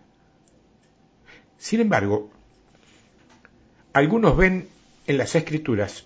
Sin 1.59 1.81
embargo, 1.81 2.31
algunos 3.93 4.37
ven 4.37 4.69
en 5.07 5.19
las 5.19 5.35
escrituras 5.35 6.05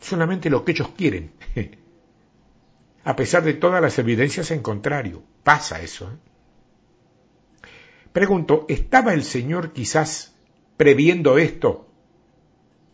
solamente 0.00 0.50
lo 0.50 0.64
que 0.64 0.72
ellos 0.72 0.90
quieren, 0.96 1.32
a 3.04 3.16
pesar 3.16 3.42
de 3.42 3.54
todas 3.54 3.82
las 3.82 3.98
evidencias 3.98 4.50
en 4.50 4.62
contrario. 4.62 5.22
Pasa 5.42 5.80
eso. 5.80 6.10
¿eh? 6.10 7.68
Pregunto, 8.12 8.66
¿estaba 8.68 9.14
el 9.14 9.24
Señor 9.24 9.72
quizás 9.72 10.34
previendo 10.78 11.36
esto 11.36 11.86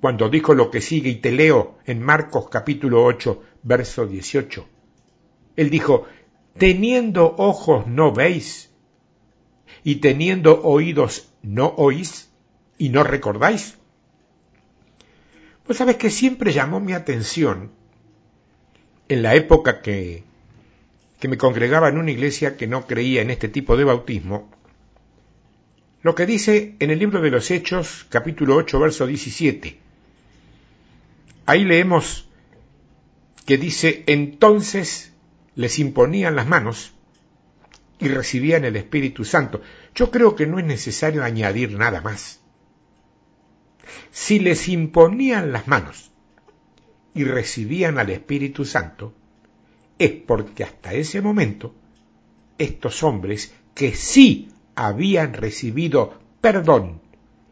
cuando 0.01 0.29
dijo 0.29 0.55
lo 0.55 0.71
que 0.73 0.81
sigue 0.81 1.11
y 1.11 1.17
te 1.17 1.31
leo 1.31 1.79
en 1.87 2.03
Marcos 2.03 2.49
capítulo 2.51 3.05
8, 3.05 3.43
verso 3.63 4.07
18? 4.07 4.67
Él 5.55 5.71
dijo, 5.71 6.07
teniendo 6.59 7.37
ojos 7.39 7.87
no 7.87 8.13
veis 8.13 8.73
y 9.85 9.97
teniendo 9.97 10.63
oídos 10.63 11.33
no 11.43 11.67
oís 11.77 12.31
y 12.79 12.89
no 12.89 13.05
recordáis. 13.05 13.77
Pues 15.65 15.79
sabes 15.79 15.97
que 15.97 16.11
siempre 16.11 16.53
llamó 16.53 16.81
mi 16.81 16.95
atención 16.95 17.71
en 19.09 19.23
la 19.23 19.35
época 19.35 19.83
que, 19.83 20.25
que 21.21 21.29
me 21.29 21.39
congregaba 21.39 21.89
en 21.89 21.99
una 21.99 22.11
iglesia 22.11 22.57
que 22.57 22.67
no 22.67 22.87
creía 22.87 23.21
en 23.23 23.31
este 23.31 23.49
tipo 23.49 23.77
de 23.77 23.85
bautismo, 23.85 24.51
lo 26.05 26.15
que 26.15 26.27
dice 26.27 26.77
en 26.81 26.91
el 26.91 26.99
libro 26.99 27.23
de 27.23 27.31
los 27.31 27.51
Hechos, 27.51 28.05
capítulo 28.11 28.57
8, 28.57 28.79
verso 28.79 29.07
17. 29.07 29.81
Ahí 31.47 31.65
leemos 31.65 32.29
que 33.47 33.57
dice, 33.57 34.05
entonces 34.07 35.15
les 35.55 35.79
imponían 35.79 36.37
las 36.37 36.47
manos 36.47 36.93
y 37.99 38.09
recibían 38.09 38.67
el 38.67 38.77
Espíritu 38.77 39.25
Santo. 39.25 39.63
Yo 39.95 40.11
creo 40.11 40.37
que 40.37 40.47
no 40.47 40.59
es 40.59 40.67
necesario 40.67 41.25
añadir 41.25 41.73
nada 41.73 42.03
más. 42.03 42.43
Si 44.11 44.41
les 44.41 44.69
imponían 44.69 45.53
las 45.53 45.67
manos 45.69 46.11
y 47.15 47.25
recibían 47.25 47.99
al 47.99 48.11
Espíritu 48.11 48.67
Santo, 48.67 49.15
es 49.99 50.11
porque 50.11 50.65
hasta 50.65 50.93
ese 50.93 51.23
momento 51.23 51.75
estos 52.59 53.03
hombres 53.03 53.55
que 53.75 53.95
sí 53.95 54.51
habían 54.75 55.35
recibido 55.35 56.21
perdón 56.41 57.01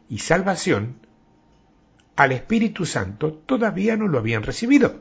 y 0.09 0.19
salvación, 0.19 1.07
al 2.17 2.33
Espíritu 2.33 2.85
Santo 2.85 3.33
todavía 3.33 3.97
no 3.97 4.09
lo 4.09 4.19
habían 4.19 4.43
recibido. 4.43 5.01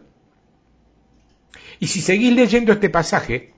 Y 1.79 1.87
si 1.87 2.01
seguís 2.01 2.33
leyendo 2.33 2.71
este 2.71 2.89
pasaje, 2.89 3.53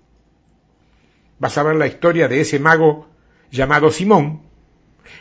vas 1.39 1.58
a 1.58 1.63
ver 1.63 1.76
la 1.76 1.88
historia 1.88 2.28
de 2.28 2.41
ese 2.41 2.60
mago 2.60 3.10
llamado 3.52 3.91
Simón 3.91 4.41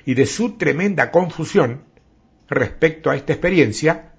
y 0.07 0.14
de 0.14 0.26
su 0.26 0.57
tremenda 0.57 1.11
confusión 1.11 1.85
respecto 2.48 3.11
a 3.11 3.16
esta 3.16 3.33
experiencia 3.33 4.12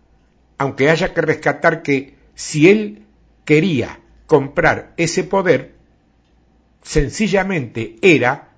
aunque 0.57 0.89
haya 0.89 1.13
que 1.13 1.21
rescatar 1.21 1.81
que 1.81 2.15
si 2.35 2.69
él 2.69 3.05
quería 3.45 3.99
comprar 4.27 4.93
ese 4.97 5.23
poder, 5.23 5.75
sencillamente 6.81 7.97
era 8.01 8.52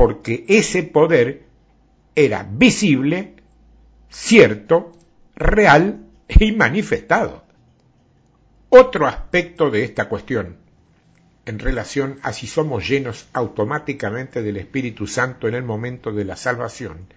porque 0.00 0.46
ese 0.48 0.82
poder 0.82 1.42
era 2.14 2.48
visible, 2.50 3.34
cierto, 4.08 4.92
real 5.36 6.06
y 6.26 6.52
manifestado. 6.52 7.44
Otro 8.70 9.06
aspecto 9.06 9.70
de 9.70 9.84
esta 9.84 10.08
cuestión, 10.08 10.56
en 11.44 11.58
relación 11.58 12.18
a 12.22 12.32
si 12.32 12.46
somos 12.46 12.88
llenos 12.88 13.28
automáticamente 13.34 14.40
del 14.40 14.56
Espíritu 14.56 15.06
Santo 15.06 15.48
en 15.48 15.54
el 15.54 15.64
momento 15.64 16.12
de 16.12 16.24
la 16.24 16.36
salvación, 16.36 17.12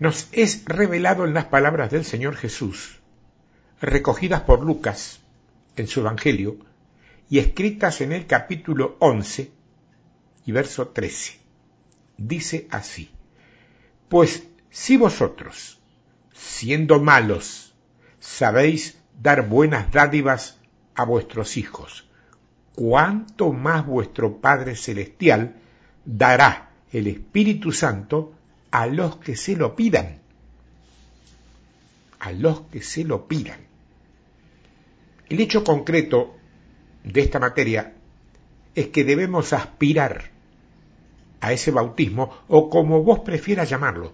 nos 0.00 0.26
es 0.32 0.64
revelado 0.64 1.24
en 1.24 1.34
las 1.34 1.44
palabras 1.44 1.92
del 1.92 2.04
Señor 2.04 2.34
Jesús, 2.34 2.98
recogidas 3.80 4.40
por 4.40 4.64
Lucas 4.64 5.20
en 5.76 5.86
su 5.86 6.00
Evangelio 6.00 6.56
y 7.28 7.38
escritas 7.38 8.00
en 8.00 8.10
el 8.10 8.26
capítulo 8.26 8.96
11 8.98 9.52
y 10.46 10.50
verso 10.50 10.88
13. 10.88 11.38
Dice 12.20 12.68
así, 12.70 13.10
pues 14.10 14.46
si 14.68 14.98
vosotros, 14.98 15.80
siendo 16.34 17.00
malos, 17.00 17.74
sabéis 18.18 18.98
dar 19.18 19.48
buenas 19.48 19.90
dádivas 19.90 20.58
a 20.94 21.04
vuestros 21.04 21.56
hijos, 21.56 22.06
cuánto 22.74 23.54
más 23.54 23.86
vuestro 23.86 24.36
Padre 24.36 24.76
Celestial 24.76 25.56
dará 26.04 26.72
el 26.92 27.06
Espíritu 27.06 27.72
Santo 27.72 28.34
a 28.70 28.84
los 28.84 29.16
que 29.16 29.34
se 29.34 29.56
lo 29.56 29.74
pidan. 29.74 30.18
A 32.18 32.32
los 32.32 32.60
que 32.70 32.82
se 32.82 33.02
lo 33.02 33.28
pidan. 33.28 33.60
El 35.30 35.40
hecho 35.40 35.64
concreto 35.64 36.36
de 37.02 37.22
esta 37.22 37.38
materia 37.38 37.94
es 38.74 38.88
que 38.88 39.04
debemos 39.04 39.54
aspirar 39.54 40.38
a 41.40 41.52
ese 41.52 41.70
bautismo 41.70 42.38
o 42.48 42.68
como 42.68 43.02
vos 43.02 43.20
prefieras 43.20 43.68
llamarlo, 43.68 44.12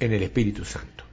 en 0.00 0.12
el 0.12 0.22
Espíritu 0.22 0.64
Santo. 0.64 1.04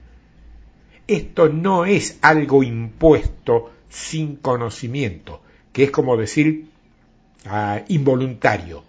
Esto 1.06 1.48
no 1.48 1.84
es 1.84 2.18
algo 2.22 2.62
impuesto 2.62 3.72
sin 3.88 4.36
conocimiento, 4.36 5.42
que 5.72 5.84
es 5.84 5.90
como 5.90 6.16
decir 6.16 6.70
ah, 7.46 7.82
involuntario 7.88 8.84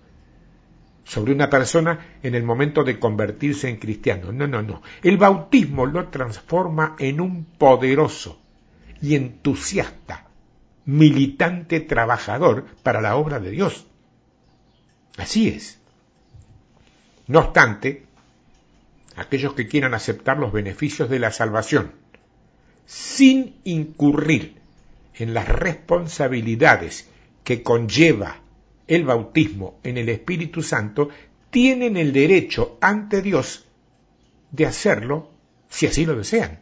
sobre 1.03 1.33
una 1.33 1.49
persona 1.49 2.17
en 2.23 2.35
el 2.35 2.43
momento 2.43 2.83
de 2.83 2.99
convertirse 2.99 3.69
en 3.69 3.77
cristiano. 3.77 4.31
No, 4.31 4.47
no, 4.47 4.61
no. 4.61 4.81
El 5.01 5.17
bautismo 5.17 5.85
lo 5.85 6.07
transforma 6.07 6.95
en 6.99 7.19
un 7.19 7.45
poderoso 7.45 8.39
y 9.01 9.15
entusiasta, 9.15 10.27
militante 10.85 11.81
trabajador 11.81 12.65
para 12.83 13.01
la 13.01 13.15
obra 13.17 13.39
de 13.39 13.51
Dios. 13.51 13.85
Así 15.17 15.47
es. 15.47 15.79
No 17.27 17.39
obstante, 17.39 18.05
aquellos 19.15 19.53
que 19.53 19.67
quieran 19.67 19.93
aceptar 19.93 20.37
los 20.37 20.51
beneficios 20.51 21.09
de 21.09 21.19
la 21.19 21.31
salvación 21.31 21.91
sin 22.85 23.55
incurrir 23.63 24.61
en 25.15 25.33
las 25.33 25.47
responsabilidades 25.47 27.09
que 27.43 27.63
conlleva 27.63 28.41
el 28.87 29.05
bautismo 29.05 29.79
en 29.83 29.97
el 29.97 30.09
Espíritu 30.09 30.61
Santo, 30.61 31.09
tienen 31.49 31.97
el 31.97 32.11
derecho 32.11 32.77
ante 32.81 33.21
Dios 33.21 33.65
de 34.51 34.65
hacerlo 34.65 35.31
si 35.69 35.87
así 35.87 36.05
lo 36.05 36.15
desean. 36.15 36.59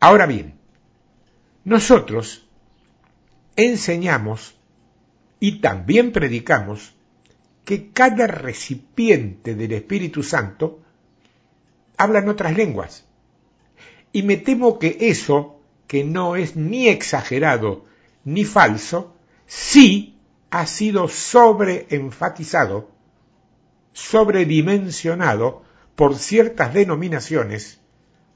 Ahora 0.00 0.26
bien, 0.26 0.58
nosotros 1.64 2.46
enseñamos 3.56 4.57
y 5.40 5.60
también 5.60 6.12
predicamos 6.12 6.94
que 7.64 7.90
cada 7.90 8.26
recipiente 8.26 9.54
del 9.54 9.72
Espíritu 9.72 10.22
Santo 10.22 10.80
habla 11.96 12.20
en 12.20 12.28
otras 12.28 12.56
lenguas. 12.56 13.04
Y 14.12 14.22
me 14.22 14.36
temo 14.36 14.78
que 14.78 14.96
eso, 15.00 15.60
que 15.86 16.04
no 16.04 16.36
es 16.36 16.56
ni 16.56 16.88
exagerado 16.88 17.84
ni 18.24 18.44
falso, 18.44 19.14
sí 19.46 20.16
ha 20.50 20.66
sido 20.66 21.08
sobreenfatizado, 21.08 22.90
sobredimensionado 23.92 25.62
por 25.94 26.16
ciertas 26.16 26.72
denominaciones 26.72 27.80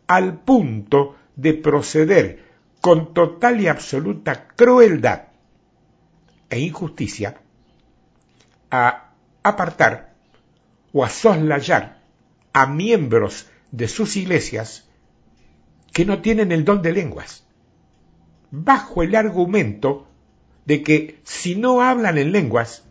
al 0.06 0.40
punto 0.40 1.16
de 1.36 1.54
proceder 1.54 2.44
con 2.80 3.14
total 3.14 3.60
y 3.60 3.68
absoluta 3.68 4.48
crueldad 4.48 5.31
e 6.52 6.60
injusticia 6.60 7.40
a 8.70 9.14
apartar 9.42 10.14
o 10.92 11.02
a 11.02 11.08
soslayar 11.08 12.02
a 12.52 12.66
miembros 12.66 13.46
de 13.70 13.88
sus 13.88 14.16
iglesias 14.16 14.86
que 15.92 16.04
no 16.04 16.20
tienen 16.20 16.52
el 16.52 16.64
don 16.64 16.82
de 16.82 16.92
lenguas, 16.92 17.44
bajo 18.50 19.02
el 19.02 19.14
argumento 19.16 20.06
de 20.66 20.82
que 20.82 21.20
si 21.24 21.56
no 21.56 21.80
hablan 21.80 22.18
en 22.18 22.32
lenguas 22.32 22.84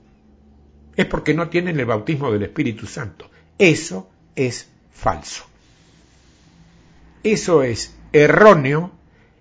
es 0.96 1.06
porque 1.06 1.34
no 1.36 1.50
tienen 1.50 1.80
el 1.80 1.86
bautismo 1.86 2.32
del 2.32 2.44
Espíritu 2.44 2.88
Santo. 2.88 3.30
Eso 3.58 4.10
es 4.36 4.70
falso. 4.92 5.46
Eso 7.24 7.62
es 7.62 7.96
erróneo 8.12 8.92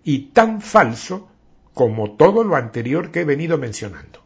y 0.04 0.26
tan 0.28 0.61
falso 0.61 1.29
como 1.74 2.12
todo 2.16 2.44
lo 2.44 2.56
anterior 2.56 3.11
que 3.11 3.20
he 3.20 3.24
venido 3.24 3.59
mencionando. 3.59 4.20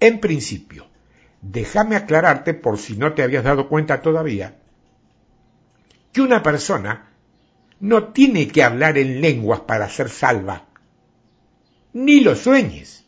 En 0.00 0.20
principio, 0.20 0.86
déjame 1.40 1.96
aclararte 1.96 2.54
por 2.54 2.78
si 2.78 2.96
no 2.96 3.12
te 3.12 3.22
habías 3.22 3.44
dado 3.44 3.68
cuenta 3.68 4.02
todavía, 4.02 4.56
que 6.12 6.20
una 6.20 6.42
persona 6.42 7.10
no 7.80 8.12
tiene 8.12 8.48
que 8.48 8.62
hablar 8.62 8.96
en 8.96 9.20
lenguas 9.20 9.60
para 9.60 9.88
ser 9.88 10.08
salva. 10.08 10.66
Ni 11.92 12.20
lo 12.20 12.36
sueñes. 12.36 13.04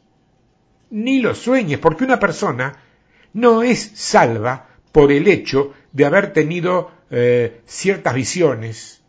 Ni 0.91 1.21
lo 1.21 1.35
sueñes, 1.35 1.79
porque 1.79 2.05
una 2.05 2.19
persona 2.19 2.81
no 3.33 3.63
es 3.63 3.93
salva 3.95 4.69
por 4.93 5.13
el 5.13 5.29
hecho 5.29 5.73
de 5.93 6.05
haber 6.05 6.33
tenido 6.33 6.91
eh, 7.11 7.63
ciertas 7.67 8.15
visiones 8.15 9.03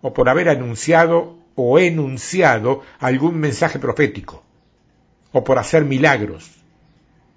o 0.00 0.14
por 0.14 0.28
haber 0.28 0.48
anunciado 0.48 1.39
o 1.54 1.78
enunciado 1.78 2.82
algún 2.98 3.38
mensaje 3.38 3.78
profético, 3.78 4.42
o 5.32 5.44
por 5.44 5.58
hacer 5.58 5.84
milagros, 5.84 6.50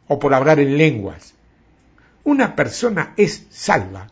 o 0.07 0.19
por 0.19 0.33
hablar 0.33 0.59
en 0.59 0.77
lenguas. 0.77 1.33
Una 2.23 2.55
persona 2.55 3.13
es 3.17 3.47
salva 3.49 4.07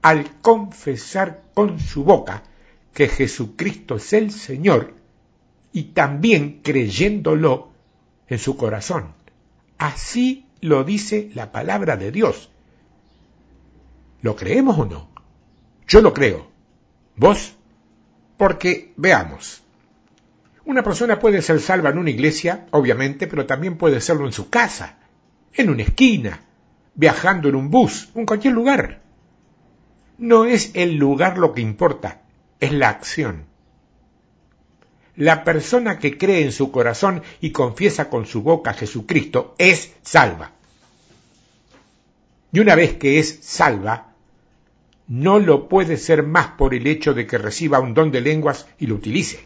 al 0.00 0.40
confesar 0.40 1.42
con 1.54 1.78
su 1.78 2.04
boca 2.04 2.42
que 2.92 3.08
Jesucristo 3.08 3.96
es 3.96 4.12
el 4.12 4.30
Señor 4.30 4.94
y 5.72 5.84
también 5.94 6.60
creyéndolo 6.62 7.70
en 8.28 8.38
su 8.38 8.56
corazón. 8.56 9.14
Así 9.78 10.46
lo 10.60 10.84
dice 10.84 11.30
la 11.34 11.52
palabra 11.52 11.96
de 11.96 12.12
Dios. 12.12 12.50
¿Lo 14.20 14.36
creemos 14.36 14.78
o 14.78 14.84
no? 14.84 15.08
Yo 15.88 16.00
lo 16.00 16.14
creo. 16.14 16.48
¿Vos? 17.16 17.56
Porque, 18.42 18.92
veamos, 18.96 19.62
una 20.64 20.82
persona 20.82 21.20
puede 21.20 21.42
ser 21.42 21.60
salva 21.60 21.90
en 21.90 21.98
una 21.98 22.10
iglesia, 22.10 22.66
obviamente, 22.72 23.28
pero 23.28 23.46
también 23.46 23.78
puede 23.78 24.00
serlo 24.00 24.26
en 24.26 24.32
su 24.32 24.50
casa, 24.50 24.98
en 25.52 25.70
una 25.70 25.84
esquina, 25.84 26.40
viajando 26.96 27.48
en 27.48 27.54
un 27.54 27.70
bus, 27.70 28.10
en 28.16 28.26
cualquier 28.26 28.54
lugar. 28.54 29.00
No 30.18 30.44
es 30.44 30.72
el 30.74 30.96
lugar 30.96 31.38
lo 31.38 31.54
que 31.54 31.60
importa, 31.60 32.22
es 32.58 32.72
la 32.72 32.88
acción. 32.88 33.44
La 35.14 35.44
persona 35.44 36.00
que 36.00 36.18
cree 36.18 36.42
en 36.42 36.50
su 36.50 36.72
corazón 36.72 37.22
y 37.40 37.52
confiesa 37.52 38.10
con 38.10 38.26
su 38.26 38.42
boca 38.42 38.72
a 38.72 38.74
Jesucristo 38.74 39.54
es 39.56 39.92
salva. 40.02 40.50
Y 42.50 42.58
una 42.58 42.74
vez 42.74 42.94
que 42.94 43.20
es 43.20 43.38
salva, 43.42 44.11
no 45.12 45.38
lo 45.38 45.68
puede 45.68 45.98
ser 45.98 46.22
más 46.22 46.52
por 46.56 46.72
el 46.72 46.86
hecho 46.86 47.12
de 47.12 47.26
que 47.26 47.36
reciba 47.36 47.80
un 47.80 47.92
don 47.92 48.10
de 48.10 48.22
lenguas 48.22 48.66
y 48.78 48.86
lo 48.86 48.94
utilice. 48.94 49.44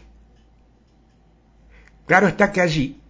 Claro 2.05 2.29
está 2.29 2.53
que 2.53 2.61
allí 2.61 3.01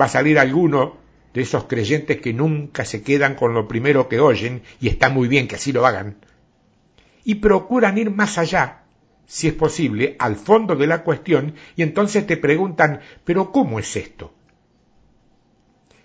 va 0.00 0.04
a 0.04 0.08
salir 0.08 0.38
alguno 0.38 0.98
de 1.34 1.40
esos 1.42 1.64
creyentes 1.64 2.20
que 2.20 2.32
nunca 2.32 2.84
se 2.84 3.02
quedan 3.02 3.34
con 3.34 3.54
lo 3.54 3.66
primero 3.66 4.08
que 4.08 4.20
oyen, 4.20 4.62
y 4.80 4.86
está 4.86 5.08
muy 5.08 5.26
bien 5.26 5.48
que 5.48 5.56
así 5.56 5.72
lo 5.72 5.84
hagan, 5.84 6.18
y 7.24 7.34
procuran 7.34 7.98
ir 7.98 8.12
más 8.12 8.38
allá, 8.38 8.84
si 9.26 9.48
es 9.48 9.54
posible, 9.54 10.14
al 10.20 10.36
fondo 10.36 10.76
de 10.76 10.86
la 10.86 11.02
cuestión, 11.02 11.54
y 11.74 11.82
entonces 11.82 12.24
te 12.24 12.36
preguntan, 12.36 13.00
pero 13.24 13.50
¿cómo 13.50 13.80
es 13.80 13.96
esto? 13.96 14.32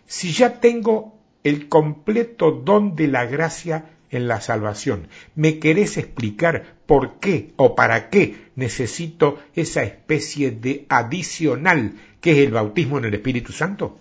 Si 0.08 0.32
ya 0.32 0.60
tengo 0.60 1.20
el 1.43 1.70
completo 1.70 2.52
don 2.52 2.95
de 2.95 3.08
la 3.08 3.26
gracia 3.28 3.86
en 4.12 4.28
la 4.28 4.41
salvación. 4.41 5.07
¿Me 5.36 5.57
querés 5.59 5.97
explicar 5.97 6.76
por 6.86 7.20
qué 7.20 7.53
o 7.55 7.76
para 7.76 8.09
qué 8.09 8.49
necesito 8.55 9.39
esa 9.55 9.84
especie 9.84 10.51
de 10.51 10.86
adicional 10.89 11.95
que 12.20 12.32
es 12.34 12.38
el 12.39 12.51
bautismo 12.51 12.97
en 12.97 13.05
el 13.05 13.14
Espíritu 13.14 13.53
Santo? 13.53 13.97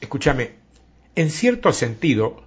Escúchame, 0.00 0.52
en 1.14 1.30
cierto 1.30 1.72
sentido, 1.72 2.42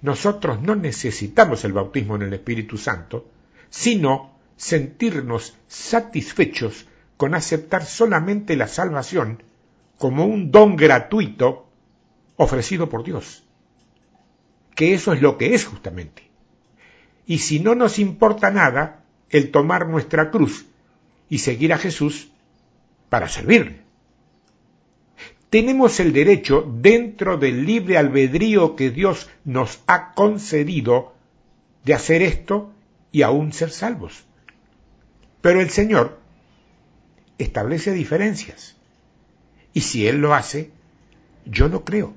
nosotros 0.00 0.60
no 0.60 0.74
necesitamos 0.74 1.64
el 1.64 1.72
bautismo 1.72 2.16
en 2.16 2.22
el 2.22 2.32
Espíritu 2.32 2.76
Santo, 2.76 3.26
sino 3.70 4.32
sentirnos 4.56 5.54
satisfechos 5.68 6.86
con 7.16 7.34
aceptar 7.34 7.84
solamente 7.84 8.56
la 8.56 8.68
salvación 8.68 9.42
como 9.98 10.26
un 10.26 10.50
don 10.50 10.76
gratuito 10.76 11.68
ofrecido 12.36 12.88
por 12.88 13.04
Dios. 13.04 13.44
Que 14.74 14.94
eso 14.94 15.12
es 15.12 15.22
lo 15.22 15.38
que 15.38 15.54
es 15.54 15.64
justamente. 15.64 16.22
Y 17.26 17.38
si 17.38 17.60
no 17.60 17.74
nos 17.74 17.98
importa 17.98 18.50
nada 18.50 19.04
el 19.30 19.50
tomar 19.50 19.88
nuestra 19.88 20.30
cruz 20.30 20.66
y 21.28 21.38
seguir 21.38 21.72
a 21.72 21.78
Jesús 21.78 22.28
para 23.08 23.28
servirle. 23.28 23.80
Tenemos 25.50 26.00
el 26.00 26.12
derecho, 26.12 26.66
dentro 26.80 27.36
del 27.36 27.66
libre 27.66 27.98
albedrío 27.98 28.74
que 28.74 28.90
Dios 28.90 29.28
nos 29.44 29.80
ha 29.86 30.14
concedido, 30.14 31.14
de 31.84 31.94
hacer 31.94 32.22
esto 32.22 32.72
y 33.10 33.22
aún 33.22 33.52
ser 33.52 33.70
salvos. 33.70 34.24
Pero 35.42 35.60
el 35.60 35.70
Señor 35.70 36.18
establece 37.38 37.92
diferencias. 37.92 38.76
Y 39.74 39.80
si 39.82 40.06
Él 40.06 40.18
lo 40.18 40.34
hace, 40.34 40.70
yo 41.44 41.68
lo 41.68 41.84
creo. 41.84 42.14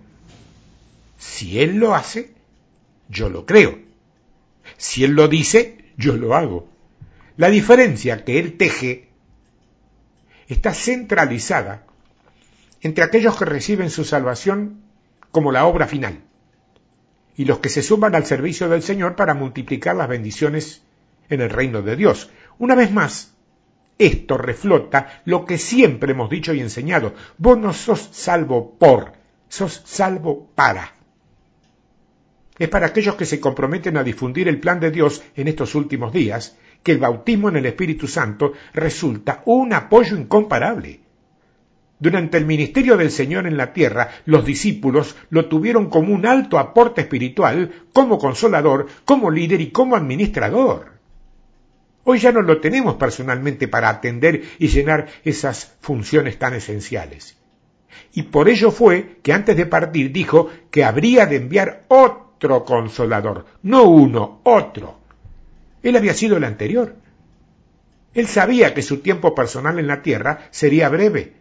Si 1.17 1.59
Él 1.59 1.77
lo 1.77 1.95
hace, 1.95 2.34
yo 3.09 3.29
lo 3.29 3.45
creo. 3.45 3.79
Si 4.77 5.03
Él 5.03 5.11
lo 5.11 5.27
dice, 5.27 5.77
yo 5.97 6.15
lo 6.15 6.35
hago. 6.35 6.67
La 7.37 7.49
diferencia 7.49 8.23
que 8.23 8.39
Él 8.39 8.57
teje 8.57 9.09
está 10.47 10.73
centralizada 10.73 11.85
entre 12.81 13.03
aquellos 13.03 13.37
que 13.37 13.45
reciben 13.45 13.89
su 13.89 14.03
salvación 14.03 14.81
como 15.31 15.51
la 15.51 15.65
obra 15.65 15.87
final 15.87 16.21
y 17.35 17.45
los 17.45 17.59
que 17.59 17.69
se 17.69 17.81
suman 17.81 18.15
al 18.15 18.25
servicio 18.25 18.69
del 18.69 18.83
Señor 18.83 19.15
para 19.15 19.33
multiplicar 19.33 19.95
las 19.95 20.07
bendiciones 20.07 20.81
en 21.29 21.41
el 21.41 21.49
reino 21.49 21.81
de 21.81 21.95
Dios. 21.95 22.29
Una 22.57 22.75
vez 22.75 22.91
más, 22.91 23.33
esto 23.97 24.37
reflota 24.37 25.21
lo 25.25 25.45
que 25.45 25.57
siempre 25.57 26.11
hemos 26.11 26.29
dicho 26.29 26.53
y 26.53 26.61
enseñado. 26.61 27.13
Vos 27.37 27.57
no 27.57 27.73
sos 27.73 28.09
salvo 28.11 28.77
por, 28.77 29.13
sos 29.49 29.81
salvo 29.85 30.49
para. 30.55 30.94
Es 32.57 32.69
para 32.69 32.87
aquellos 32.87 33.15
que 33.15 33.25
se 33.25 33.39
comprometen 33.39 33.97
a 33.97 34.03
difundir 34.03 34.47
el 34.47 34.59
plan 34.59 34.79
de 34.79 34.91
Dios 34.91 35.21
en 35.35 35.47
estos 35.47 35.75
últimos 35.75 36.13
días 36.13 36.57
que 36.83 36.93
el 36.93 36.99
bautismo 36.99 37.49
en 37.49 37.57
el 37.57 37.65
Espíritu 37.65 38.07
Santo 38.07 38.53
resulta 38.73 39.41
un 39.45 39.73
apoyo 39.73 40.15
incomparable. 40.15 41.01
Durante 41.99 42.37
el 42.37 42.45
ministerio 42.45 42.95
del 42.97 43.09
Señor 43.09 43.47
en 43.47 43.57
la 43.57 43.73
tierra, 43.73 44.09
los 44.25 44.45
discípulos 44.45 45.15
lo 45.29 45.47
tuvieron 45.47 45.89
como 45.89 46.13
un 46.13 46.25
alto 46.25 46.59
aporte 46.59 47.01
espiritual, 47.01 47.71
como 47.91 48.19
consolador, 48.19 48.87
como 49.03 49.31
líder 49.31 49.61
y 49.61 49.71
como 49.71 49.95
administrador. 49.95 50.93
Hoy 52.03 52.19
ya 52.19 52.31
no 52.31 52.41
lo 52.41 52.61
tenemos 52.61 52.95
personalmente 52.95 53.67
para 53.67 53.89
atender 53.89 54.43
y 54.59 54.67
llenar 54.67 55.07
esas 55.23 55.75
funciones 55.81 56.37
tan 56.37 56.53
esenciales. 56.53 57.37
Y 58.13 58.23
por 58.23 58.47
ello 58.47 58.71
fue 58.71 59.17
que 59.23 59.33
antes 59.33 59.57
de 59.57 59.65
partir 59.65 60.11
dijo 60.11 60.49
que 60.69 60.83
habría 60.83 61.25
de 61.25 61.37
enviar 61.37 61.85
otro 61.87 62.24
consolador, 62.39 63.45
no 63.63 63.83
uno, 63.83 64.41
otro. 64.43 64.99
Él 65.81 65.95
había 65.95 66.13
sido 66.13 66.37
el 66.37 66.43
anterior. 66.43 66.95
Él 68.13 68.27
sabía 68.27 68.73
que 68.73 68.81
su 68.81 68.99
tiempo 68.99 69.35
personal 69.35 69.77
en 69.77 69.87
la 69.87 70.01
tierra 70.01 70.47
sería 70.51 70.89
breve, 70.89 71.33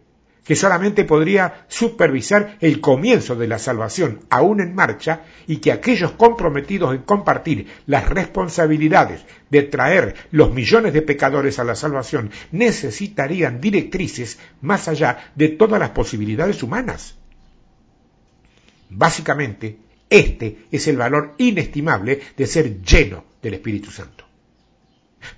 que 0.43 0.55
solamente 0.55 1.03
podría 1.03 1.65
supervisar 1.67 2.57
el 2.61 2.79
comienzo 2.79 3.35
de 3.35 3.47
la 3.47 3.57
salvación 3.57 4.21
aún 4.29 4.61
en 4.61 4.75
marcha 4.75 5.21
y 5.47 5.57
que 5.57 5.71
aquellos 5.71 6.11
comprometidos 6.11 6.93
en 6.93 7.01
compartir 7.01 7.67
las 7.87 8.07
responsabilidades 8.07 9.25
de 9.49 9.63
traer 9.63 10.15
los 10.31 10.51
millones 10.51 10.93
de 10.93 11.01
pecadores 11.01 11.57
a 11.57 11.63
la 11.63 11.75
salvación 11.75 12.29
necesitarían 12.51 13.59
directrices 13.59 14.37
más 14.61 14.87
allá 14.87 15.31
de 15.33 15.49
todas 15.49 15.79
las 15.79 15.89
posibilidades 15.89 16.61
humanas. 16.61 17.15
Básicamente, 18.89 19.79
este 20.19 20.65
es 20.71 20.87
el 20.87 20.97
valor 20.97 21.33
inestimable 21.37 22.21
de 22.35 22.47
ser 22.47 22.81
lleno 22.81 23.25
del 23.41 23.55
Espíritu 23.55 23.91
Santo. 23.91 24.25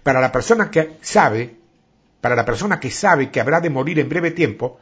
Para 0.03 0.21
la 0.21 0.31
persona 0.31 0.69
que 0.69 0.97
sabe, 1.01 1.55
para 2.21 2.35
la 2.35 2.45
persona 2.45 2.79
que 2.79 2.91
sabe 2.91 3.31
que 3.31 3.39
habrá 3.39 3.61
de 3.61 3.69
morir 3.69 3.99
en 3.99 4.09
breve 4.09 4.31
tiempo, 4.31 4.79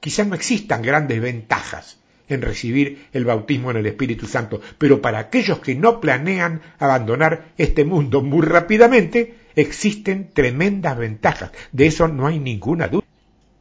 Quizás 0.00 0.26
no 0.26 0.34
existan 0.34 0.82
grandes 0.82 1.20
ventajas 1.20 1.98
en 2.28 2.42
recibir 2.42 3.08
el 3.12 3.24
bautismo 3.24 3.70
en 3.70 3.78
el 3.78 3.86
Espíritu 3.86 4.26
Santo, 4.26 4.60
pero 4.76 5.00
para 5.00 5.18
aquellos 5.18 5.60
que 5.60 5.74
no 5.74 6.00
planean 6.00 6.60
abandonar 6.78 7.52
este 7.56 7.84
mundo 7.84 8.22
muy 8.22 8.46
rápidamente, 8.46 9.34
existen 9.56 10.30
tremendas 10.32 10.96
ventajas. 10.96 11.52
De 11.72 11.86
eso 11.86 12.06
no 12.06 12.26
hay 12.26 12.38
ninguna 12.38 12.88
duda. 12.88 13.04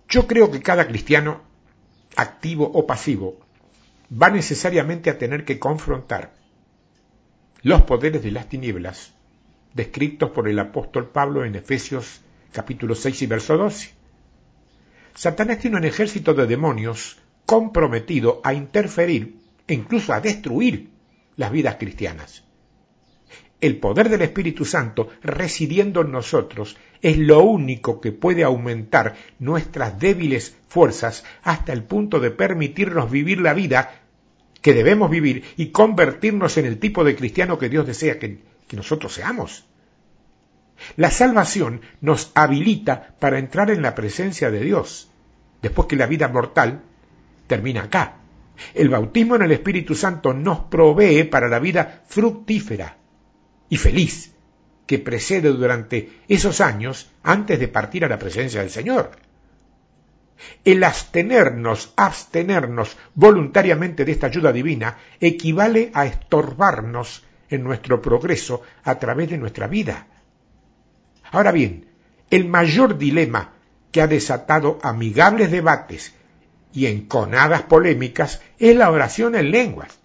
Yo 0.09 0.27
creo 0.27 0.51
que 0.51 0.61
cada 0.61 0.88
cristiano, 0.88 1.41
activo 2.15 2.69
o 2.71 2.85
pasivo, 2.85 3.39
va 4.12 4.30
necesariamente 4.30 5.10
a 5.10 5.18
tener 5.18 5.43
que 5.45 5.60
confrontar 5.60 6.34
los 7.62 7.82
poderes 7.84 8.24
de 8.24 8.32
las 8.32 8.47
tinieblas 8.47 9.14
descritos 9.74 10.32
por 10.32 10.47
el 10.47 10.60
apóstol 10.60 11.10
Pablo 11.10 11.43
en 11.43 11.55
Efesios 11.55 12.22
capítulo 12.51 12.95
6 12.95 13.22
y 13.22 13.28
verso 13.28 13.58
12. 13.58 13.91
Satanás 15.14 15.60
tiene 15.60 15.78
un 15.78 15.84
ejército 15.84 16.34
de 16.34 16.47
demonios 16.47 17.18
comprometido 17.45 18.41
a 18.43 18.53
interferir 18.53 19.38
e 19.68 19.74
incluso 19.74 20.14
a 20.14 20.22
destruir 20.22 20.89
las 21.36 21.51
vidas 21.51 21.76
cristianas. 21.76 22.43
El 23.60 23.78
poder 23.78 24.10
del 24.10 24.22
Espíritu 24.22 24.66
Santo 24.66 25.10
residiendo 25.24 26.01
en 26.01 26.12
nosotros 26.12 26.78
es 27.01 27.18
lo 27.18 27.41
único 27.41 27.99
que 27.99 28.12
puede 28.12 28.43
aumentar 28.43 29.16
nuestras 29.39 29.99
débiles 29.99 30.55
fuerzas 30.68 31.24
hasta 31.41 31.74
el 31.74 31.84
punto 31.84 32.20
de 32.20 32.30
permitirnos 32.30 33.10
vivir 33.10 33.41
la 33.41 33.55
vida 33.55 34.01
que 34.62 34.76
debemos 34.76 35.10
vivir 35.10 35.43
y 35.58 35.72
convertirnos 35.72 36.58
en 36.58 36.68
el 36.68 36.78
tipo 36.78 37.03
de 37.03 37.16
cristiano 37.16 37.58
que 37.58 37.70
Dios 37.70 37.88
desea 37.88 38.20
que, 38.20 38.43
nosotros 38.74 39.14
seamos. 39.14 39.66
La 40.95 41.10
salvación 41.10 41.82
nos 41.99 42.32
habilita 42.36 43.16
para 43.20 43.39
entrar 43.39 43.72
en 43.72 43.82
la 43.82 43.95
presencia 43.95 44.51
de 44.51 44.60
Dios, 44.60 45.10
después 45.64 45.88
que 45.88 45.95
la 45.95 46.05
vida 46.05 46.28
mortal 46.28 46.84
termina 47.47 47.84
acá. 47.84 48.18
El 48.76 48.89
bautismo 48.89 49.36
en 49.36 49.43
el 49.43 49.51
Espíritu 49.51 49.95
Santo 49.95 50.34
nos 50.34 50.60
provee 50.66 51.24
para 51.24 51.47
la 51.47 51.60
vida 51.60 52.03
fructífera 52.08 52.97
y 53.70 53.78
feliz 53.78 54.34
que 54.86 54.99
precede 54.99 55.49
durante 55.49 56.22
esos 56.28 56.61
años 56.61 57.11
antes 57.24 57.59
de 57.59 57.68
partir 57.68 58.05
a 58.05 58.09
la 58.09 58.18
presencia 58.18 58.61
del 58.61 58.70
Señor. 58.70 59.11
El 60.63 60.84
abstenernos, 60.84 61.93
abstenernos 61.95 62.97
voluntariamente 63.15 64.05
de 64.05 64.11
esta 64.11 64.28
ayuda 64.28 64.51
divina 64.51 64.97
equivale 65.20 65.91
a 65.93 66.05
estorbarnos 66.05 67.24
en 67.49 67.63
nuestro 67.63 68.01
progreso 68.01 68.61
a 68.84 68.95
través 68.99 69.30
de 69.30 69.38
nuestra 69.38 69.68
vida. 69.68 70.07
Ahora 71.32 71.51
bien, 71.51 71.88
el 72.30 72.45
mayor 72.45 72.97
dilema 72.97 73.53
que 73.91 74.01
ha 74.01 74.07
desatado 74.07 74.80
amigables 74.84 75.51
debates 75.51 76.13
y 76.74 76.86
enconadas 76.86 77.63
polémicas 77.63 78.41
es 78.59 78.76
la 78.76 78.91
oración 78.91 79.36
en 79.36 79.51
lenguas. 79.51 79.97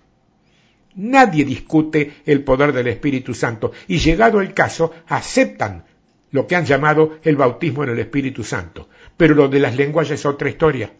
Nadie 0.96 1.44
discute 1.44 2.22
el 2.26 2.44
poder 2.44 2.72
del 2.72 2.88
Espíritu 2.88 3.34
Santo 3.34 3.72
y 3.88 3.98
llegado 3.98 4.40
el 4.40 4.54
caso 4.54 4.92
aceptan 5.08 5.84
lo 6.30 6.46
que 6.46 6.56
han 6.56 6.64
llamado 6.64 7.18
el 7.22 7.36
bautismo 7.36 7.84
en 7.84 7.90
el 7.90 7.98
Espíritu 7.98 8.44
Santo. 8.44 8.88
Pero 9.16 9.34
lo 9.34 9.48
de 9.48 9.60
las 9.60 9.76
lenguas 9.76 10.10
es 10.10 10.24
otra 10.26 10.48
historia. 10.48 10.92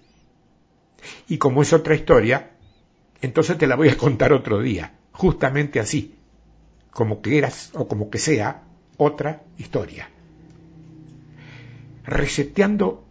Y 1.29 1.39
como 1.39 1.63
es 1.63 1.73
otra 1.73 1.95
historia, 1.95 2.51
entonces 3.21 3.59
te 3.59 3.67
la 3.67 3.77
voy 3.77 3.89
a 3.89 3.97
contar 3.97 4.33
otro 4.33 4.61
día, 4.61 4.95
justamente 5.13 5.81
así, 5.81 6.15
como 6.91 7.21
que 7.21 7.39
eras 7.39 7.71
o 7.75 7.89
como 7.89 8.11
que 8.11 8.19
sea 8.19 8.63
otra 8.99 9.43
historia 9.59 10.09
reseteando 12.05 13.05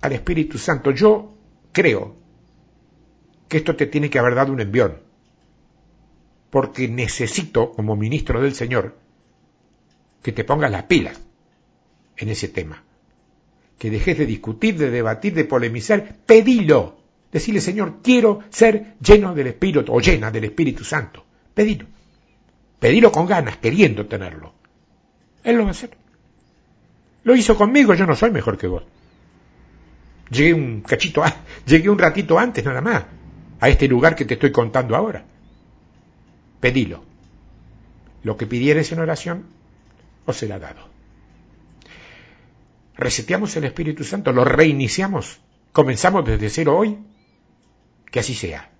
al 0.00 0.12
Espíritu 0.12 0.58
Santo. 0.58 0.90
Yo 0.90 1.34
creo 1.72 2.16
que 3.48 3.58
esto 3.58 3.76
te 3.76 3.86
tiene 3.86 4.10
que 4.10 4.18
haber 4.18 4.34
dado 4.34 4.52
un 4.52 4.60
envión, 4.60 4.98
porque 6.52 6.86
necesito, 6.86 7.72
como 7.72 7.96
ministro 7.96 8.42
del 8.42 8.54
Señor, 8.54 8.94
que 10.22 10.32
te 10.32 10.44
pongas 10.44 10.70
las 10.70 10.82
pilas 10.82 11.18
en 12.14 12.28
ese 12.28 12.48
tema, 12.48 12.84
que 13.78 13.88
dejes 13.88 14.18
de 14.18 14.26
discutir, 14.26 14.76
de 14.76 14.90
debatir, 14.90 15.32
de 15.32 15.46
polemizar, 15.46 16.14
pedilo, 16.26 16.98
decirle 17.32 17.62
Señor, 17.62 18.00
quiero 18.02 18.40
ser 18.50 18.96
lleno 19.00 19.34
del 19.34 19.46
Espíritu 19.46 19.90
o 19.94 19.98
llena 19.98 20.30
del 20.30 20.44
Espíritu 20.44 20.84
Santo, 20.84 21.24
pedilo, 21.54 21.86
pedilo 22.78 23.10
con 23.10 23.26
ganas, 23.26 23.56
queriendo 23.56 24.04
tenerlo. 24.04 24.52
Él 25.44 25.56
lo 25.56 25.62
va 25.62 25.68
a 25.68 25.70
hacer. 25.70 25.96
Lo 27.24 27.34
hizo 27.34 27.56
conmigo, 27.56 27.94
yo 27.94 28.04
no 28.04 28.14
soy 28.14 28.30
mejor 28.30 28.58
que 28.58 28.66
vos. 28.66 28.82
Llegué 30.28 30.52
un 30.52 30.82
cachito, 30.82 31.24
llegué 31.66 31.88
un 31.88 31.98
ratito 31.98 32.38
antes 32.38 32.62
nada 32.62 32.82
más. 32.82 33.04
a 33.58 33.70
este 33.70 33.88
lugar 33.88 34.14
que 34.14 34.26
te 34.26 34.34
estoy 34.34 34.52
contando 34.52 34.94
ahora. 34.94 35.31
Pedilo. 36.62 37.02
Lo 38.22 38.36
que 38.36 38.46
pidieres 38.46 38.92
en 38.92 39.00
oración, 39.00 39.46
os 40.26 40.36
será 40.36 40.60
dado. 40.60 40.88
Reseteamos 42.94 43.56
el 43.56 43.64
Espíritu 43.64 44.04
Santo, 44.04 44.30
lo 44.32 44.44
reiniciamos, 44.44 45.40
comenzamos 45.72 46.24
desde 46.24 46.48
cero 46.50 46.78
hoy. 46.78 46.98
Que 48.12 48.20
así 48.20 48.34
sea. 48.34 48.70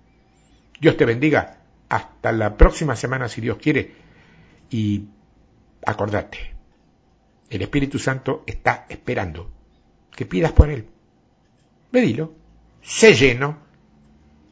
Dios 0.79 0.95
te 0.95 1.03
bendiga. 1.03 1.59
Hasta 1.89 2.31
la 2.31 2.55
próxima 2.55 2.95
semana, 2.95 3.27
si 3.27 3.41
Dios 3.41 3.57
quiere. 3.57 3.91
Y 4.69 5.09
acordate, 5.85 6.55
el 7.49 7.63
Espíritu 7.63 7.99
Santo 7.99 8.45
está 8.47 8.85
esperando 8.87 9.51
que 10.15 10.25
pidas 10.25 10.53
por 10.53 10.69
Él. 10.69 10.87
Pedilo, 11.91 12.33
sé 12.81 13.13
lleno 13.13 13.57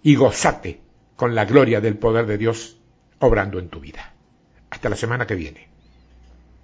y 0.03 0.15
gozate 0.15 0.81
con 1.15 1.33
la 1.33 1.45
gloria 1.45 1.79
del 1.79 1.97
poder 1.97 2.25
de 2.25 2.37
Dios 2.37 2.80
obrando 3.21 3.59
en 3.59 3.69
tu 3.69 3.79
vida. 3.79 4.13
Hasta 4.69 4.89
la 4.89 4.95
semana 4.95 5.25
que 5.25 5.35
viene. 5.35 5.70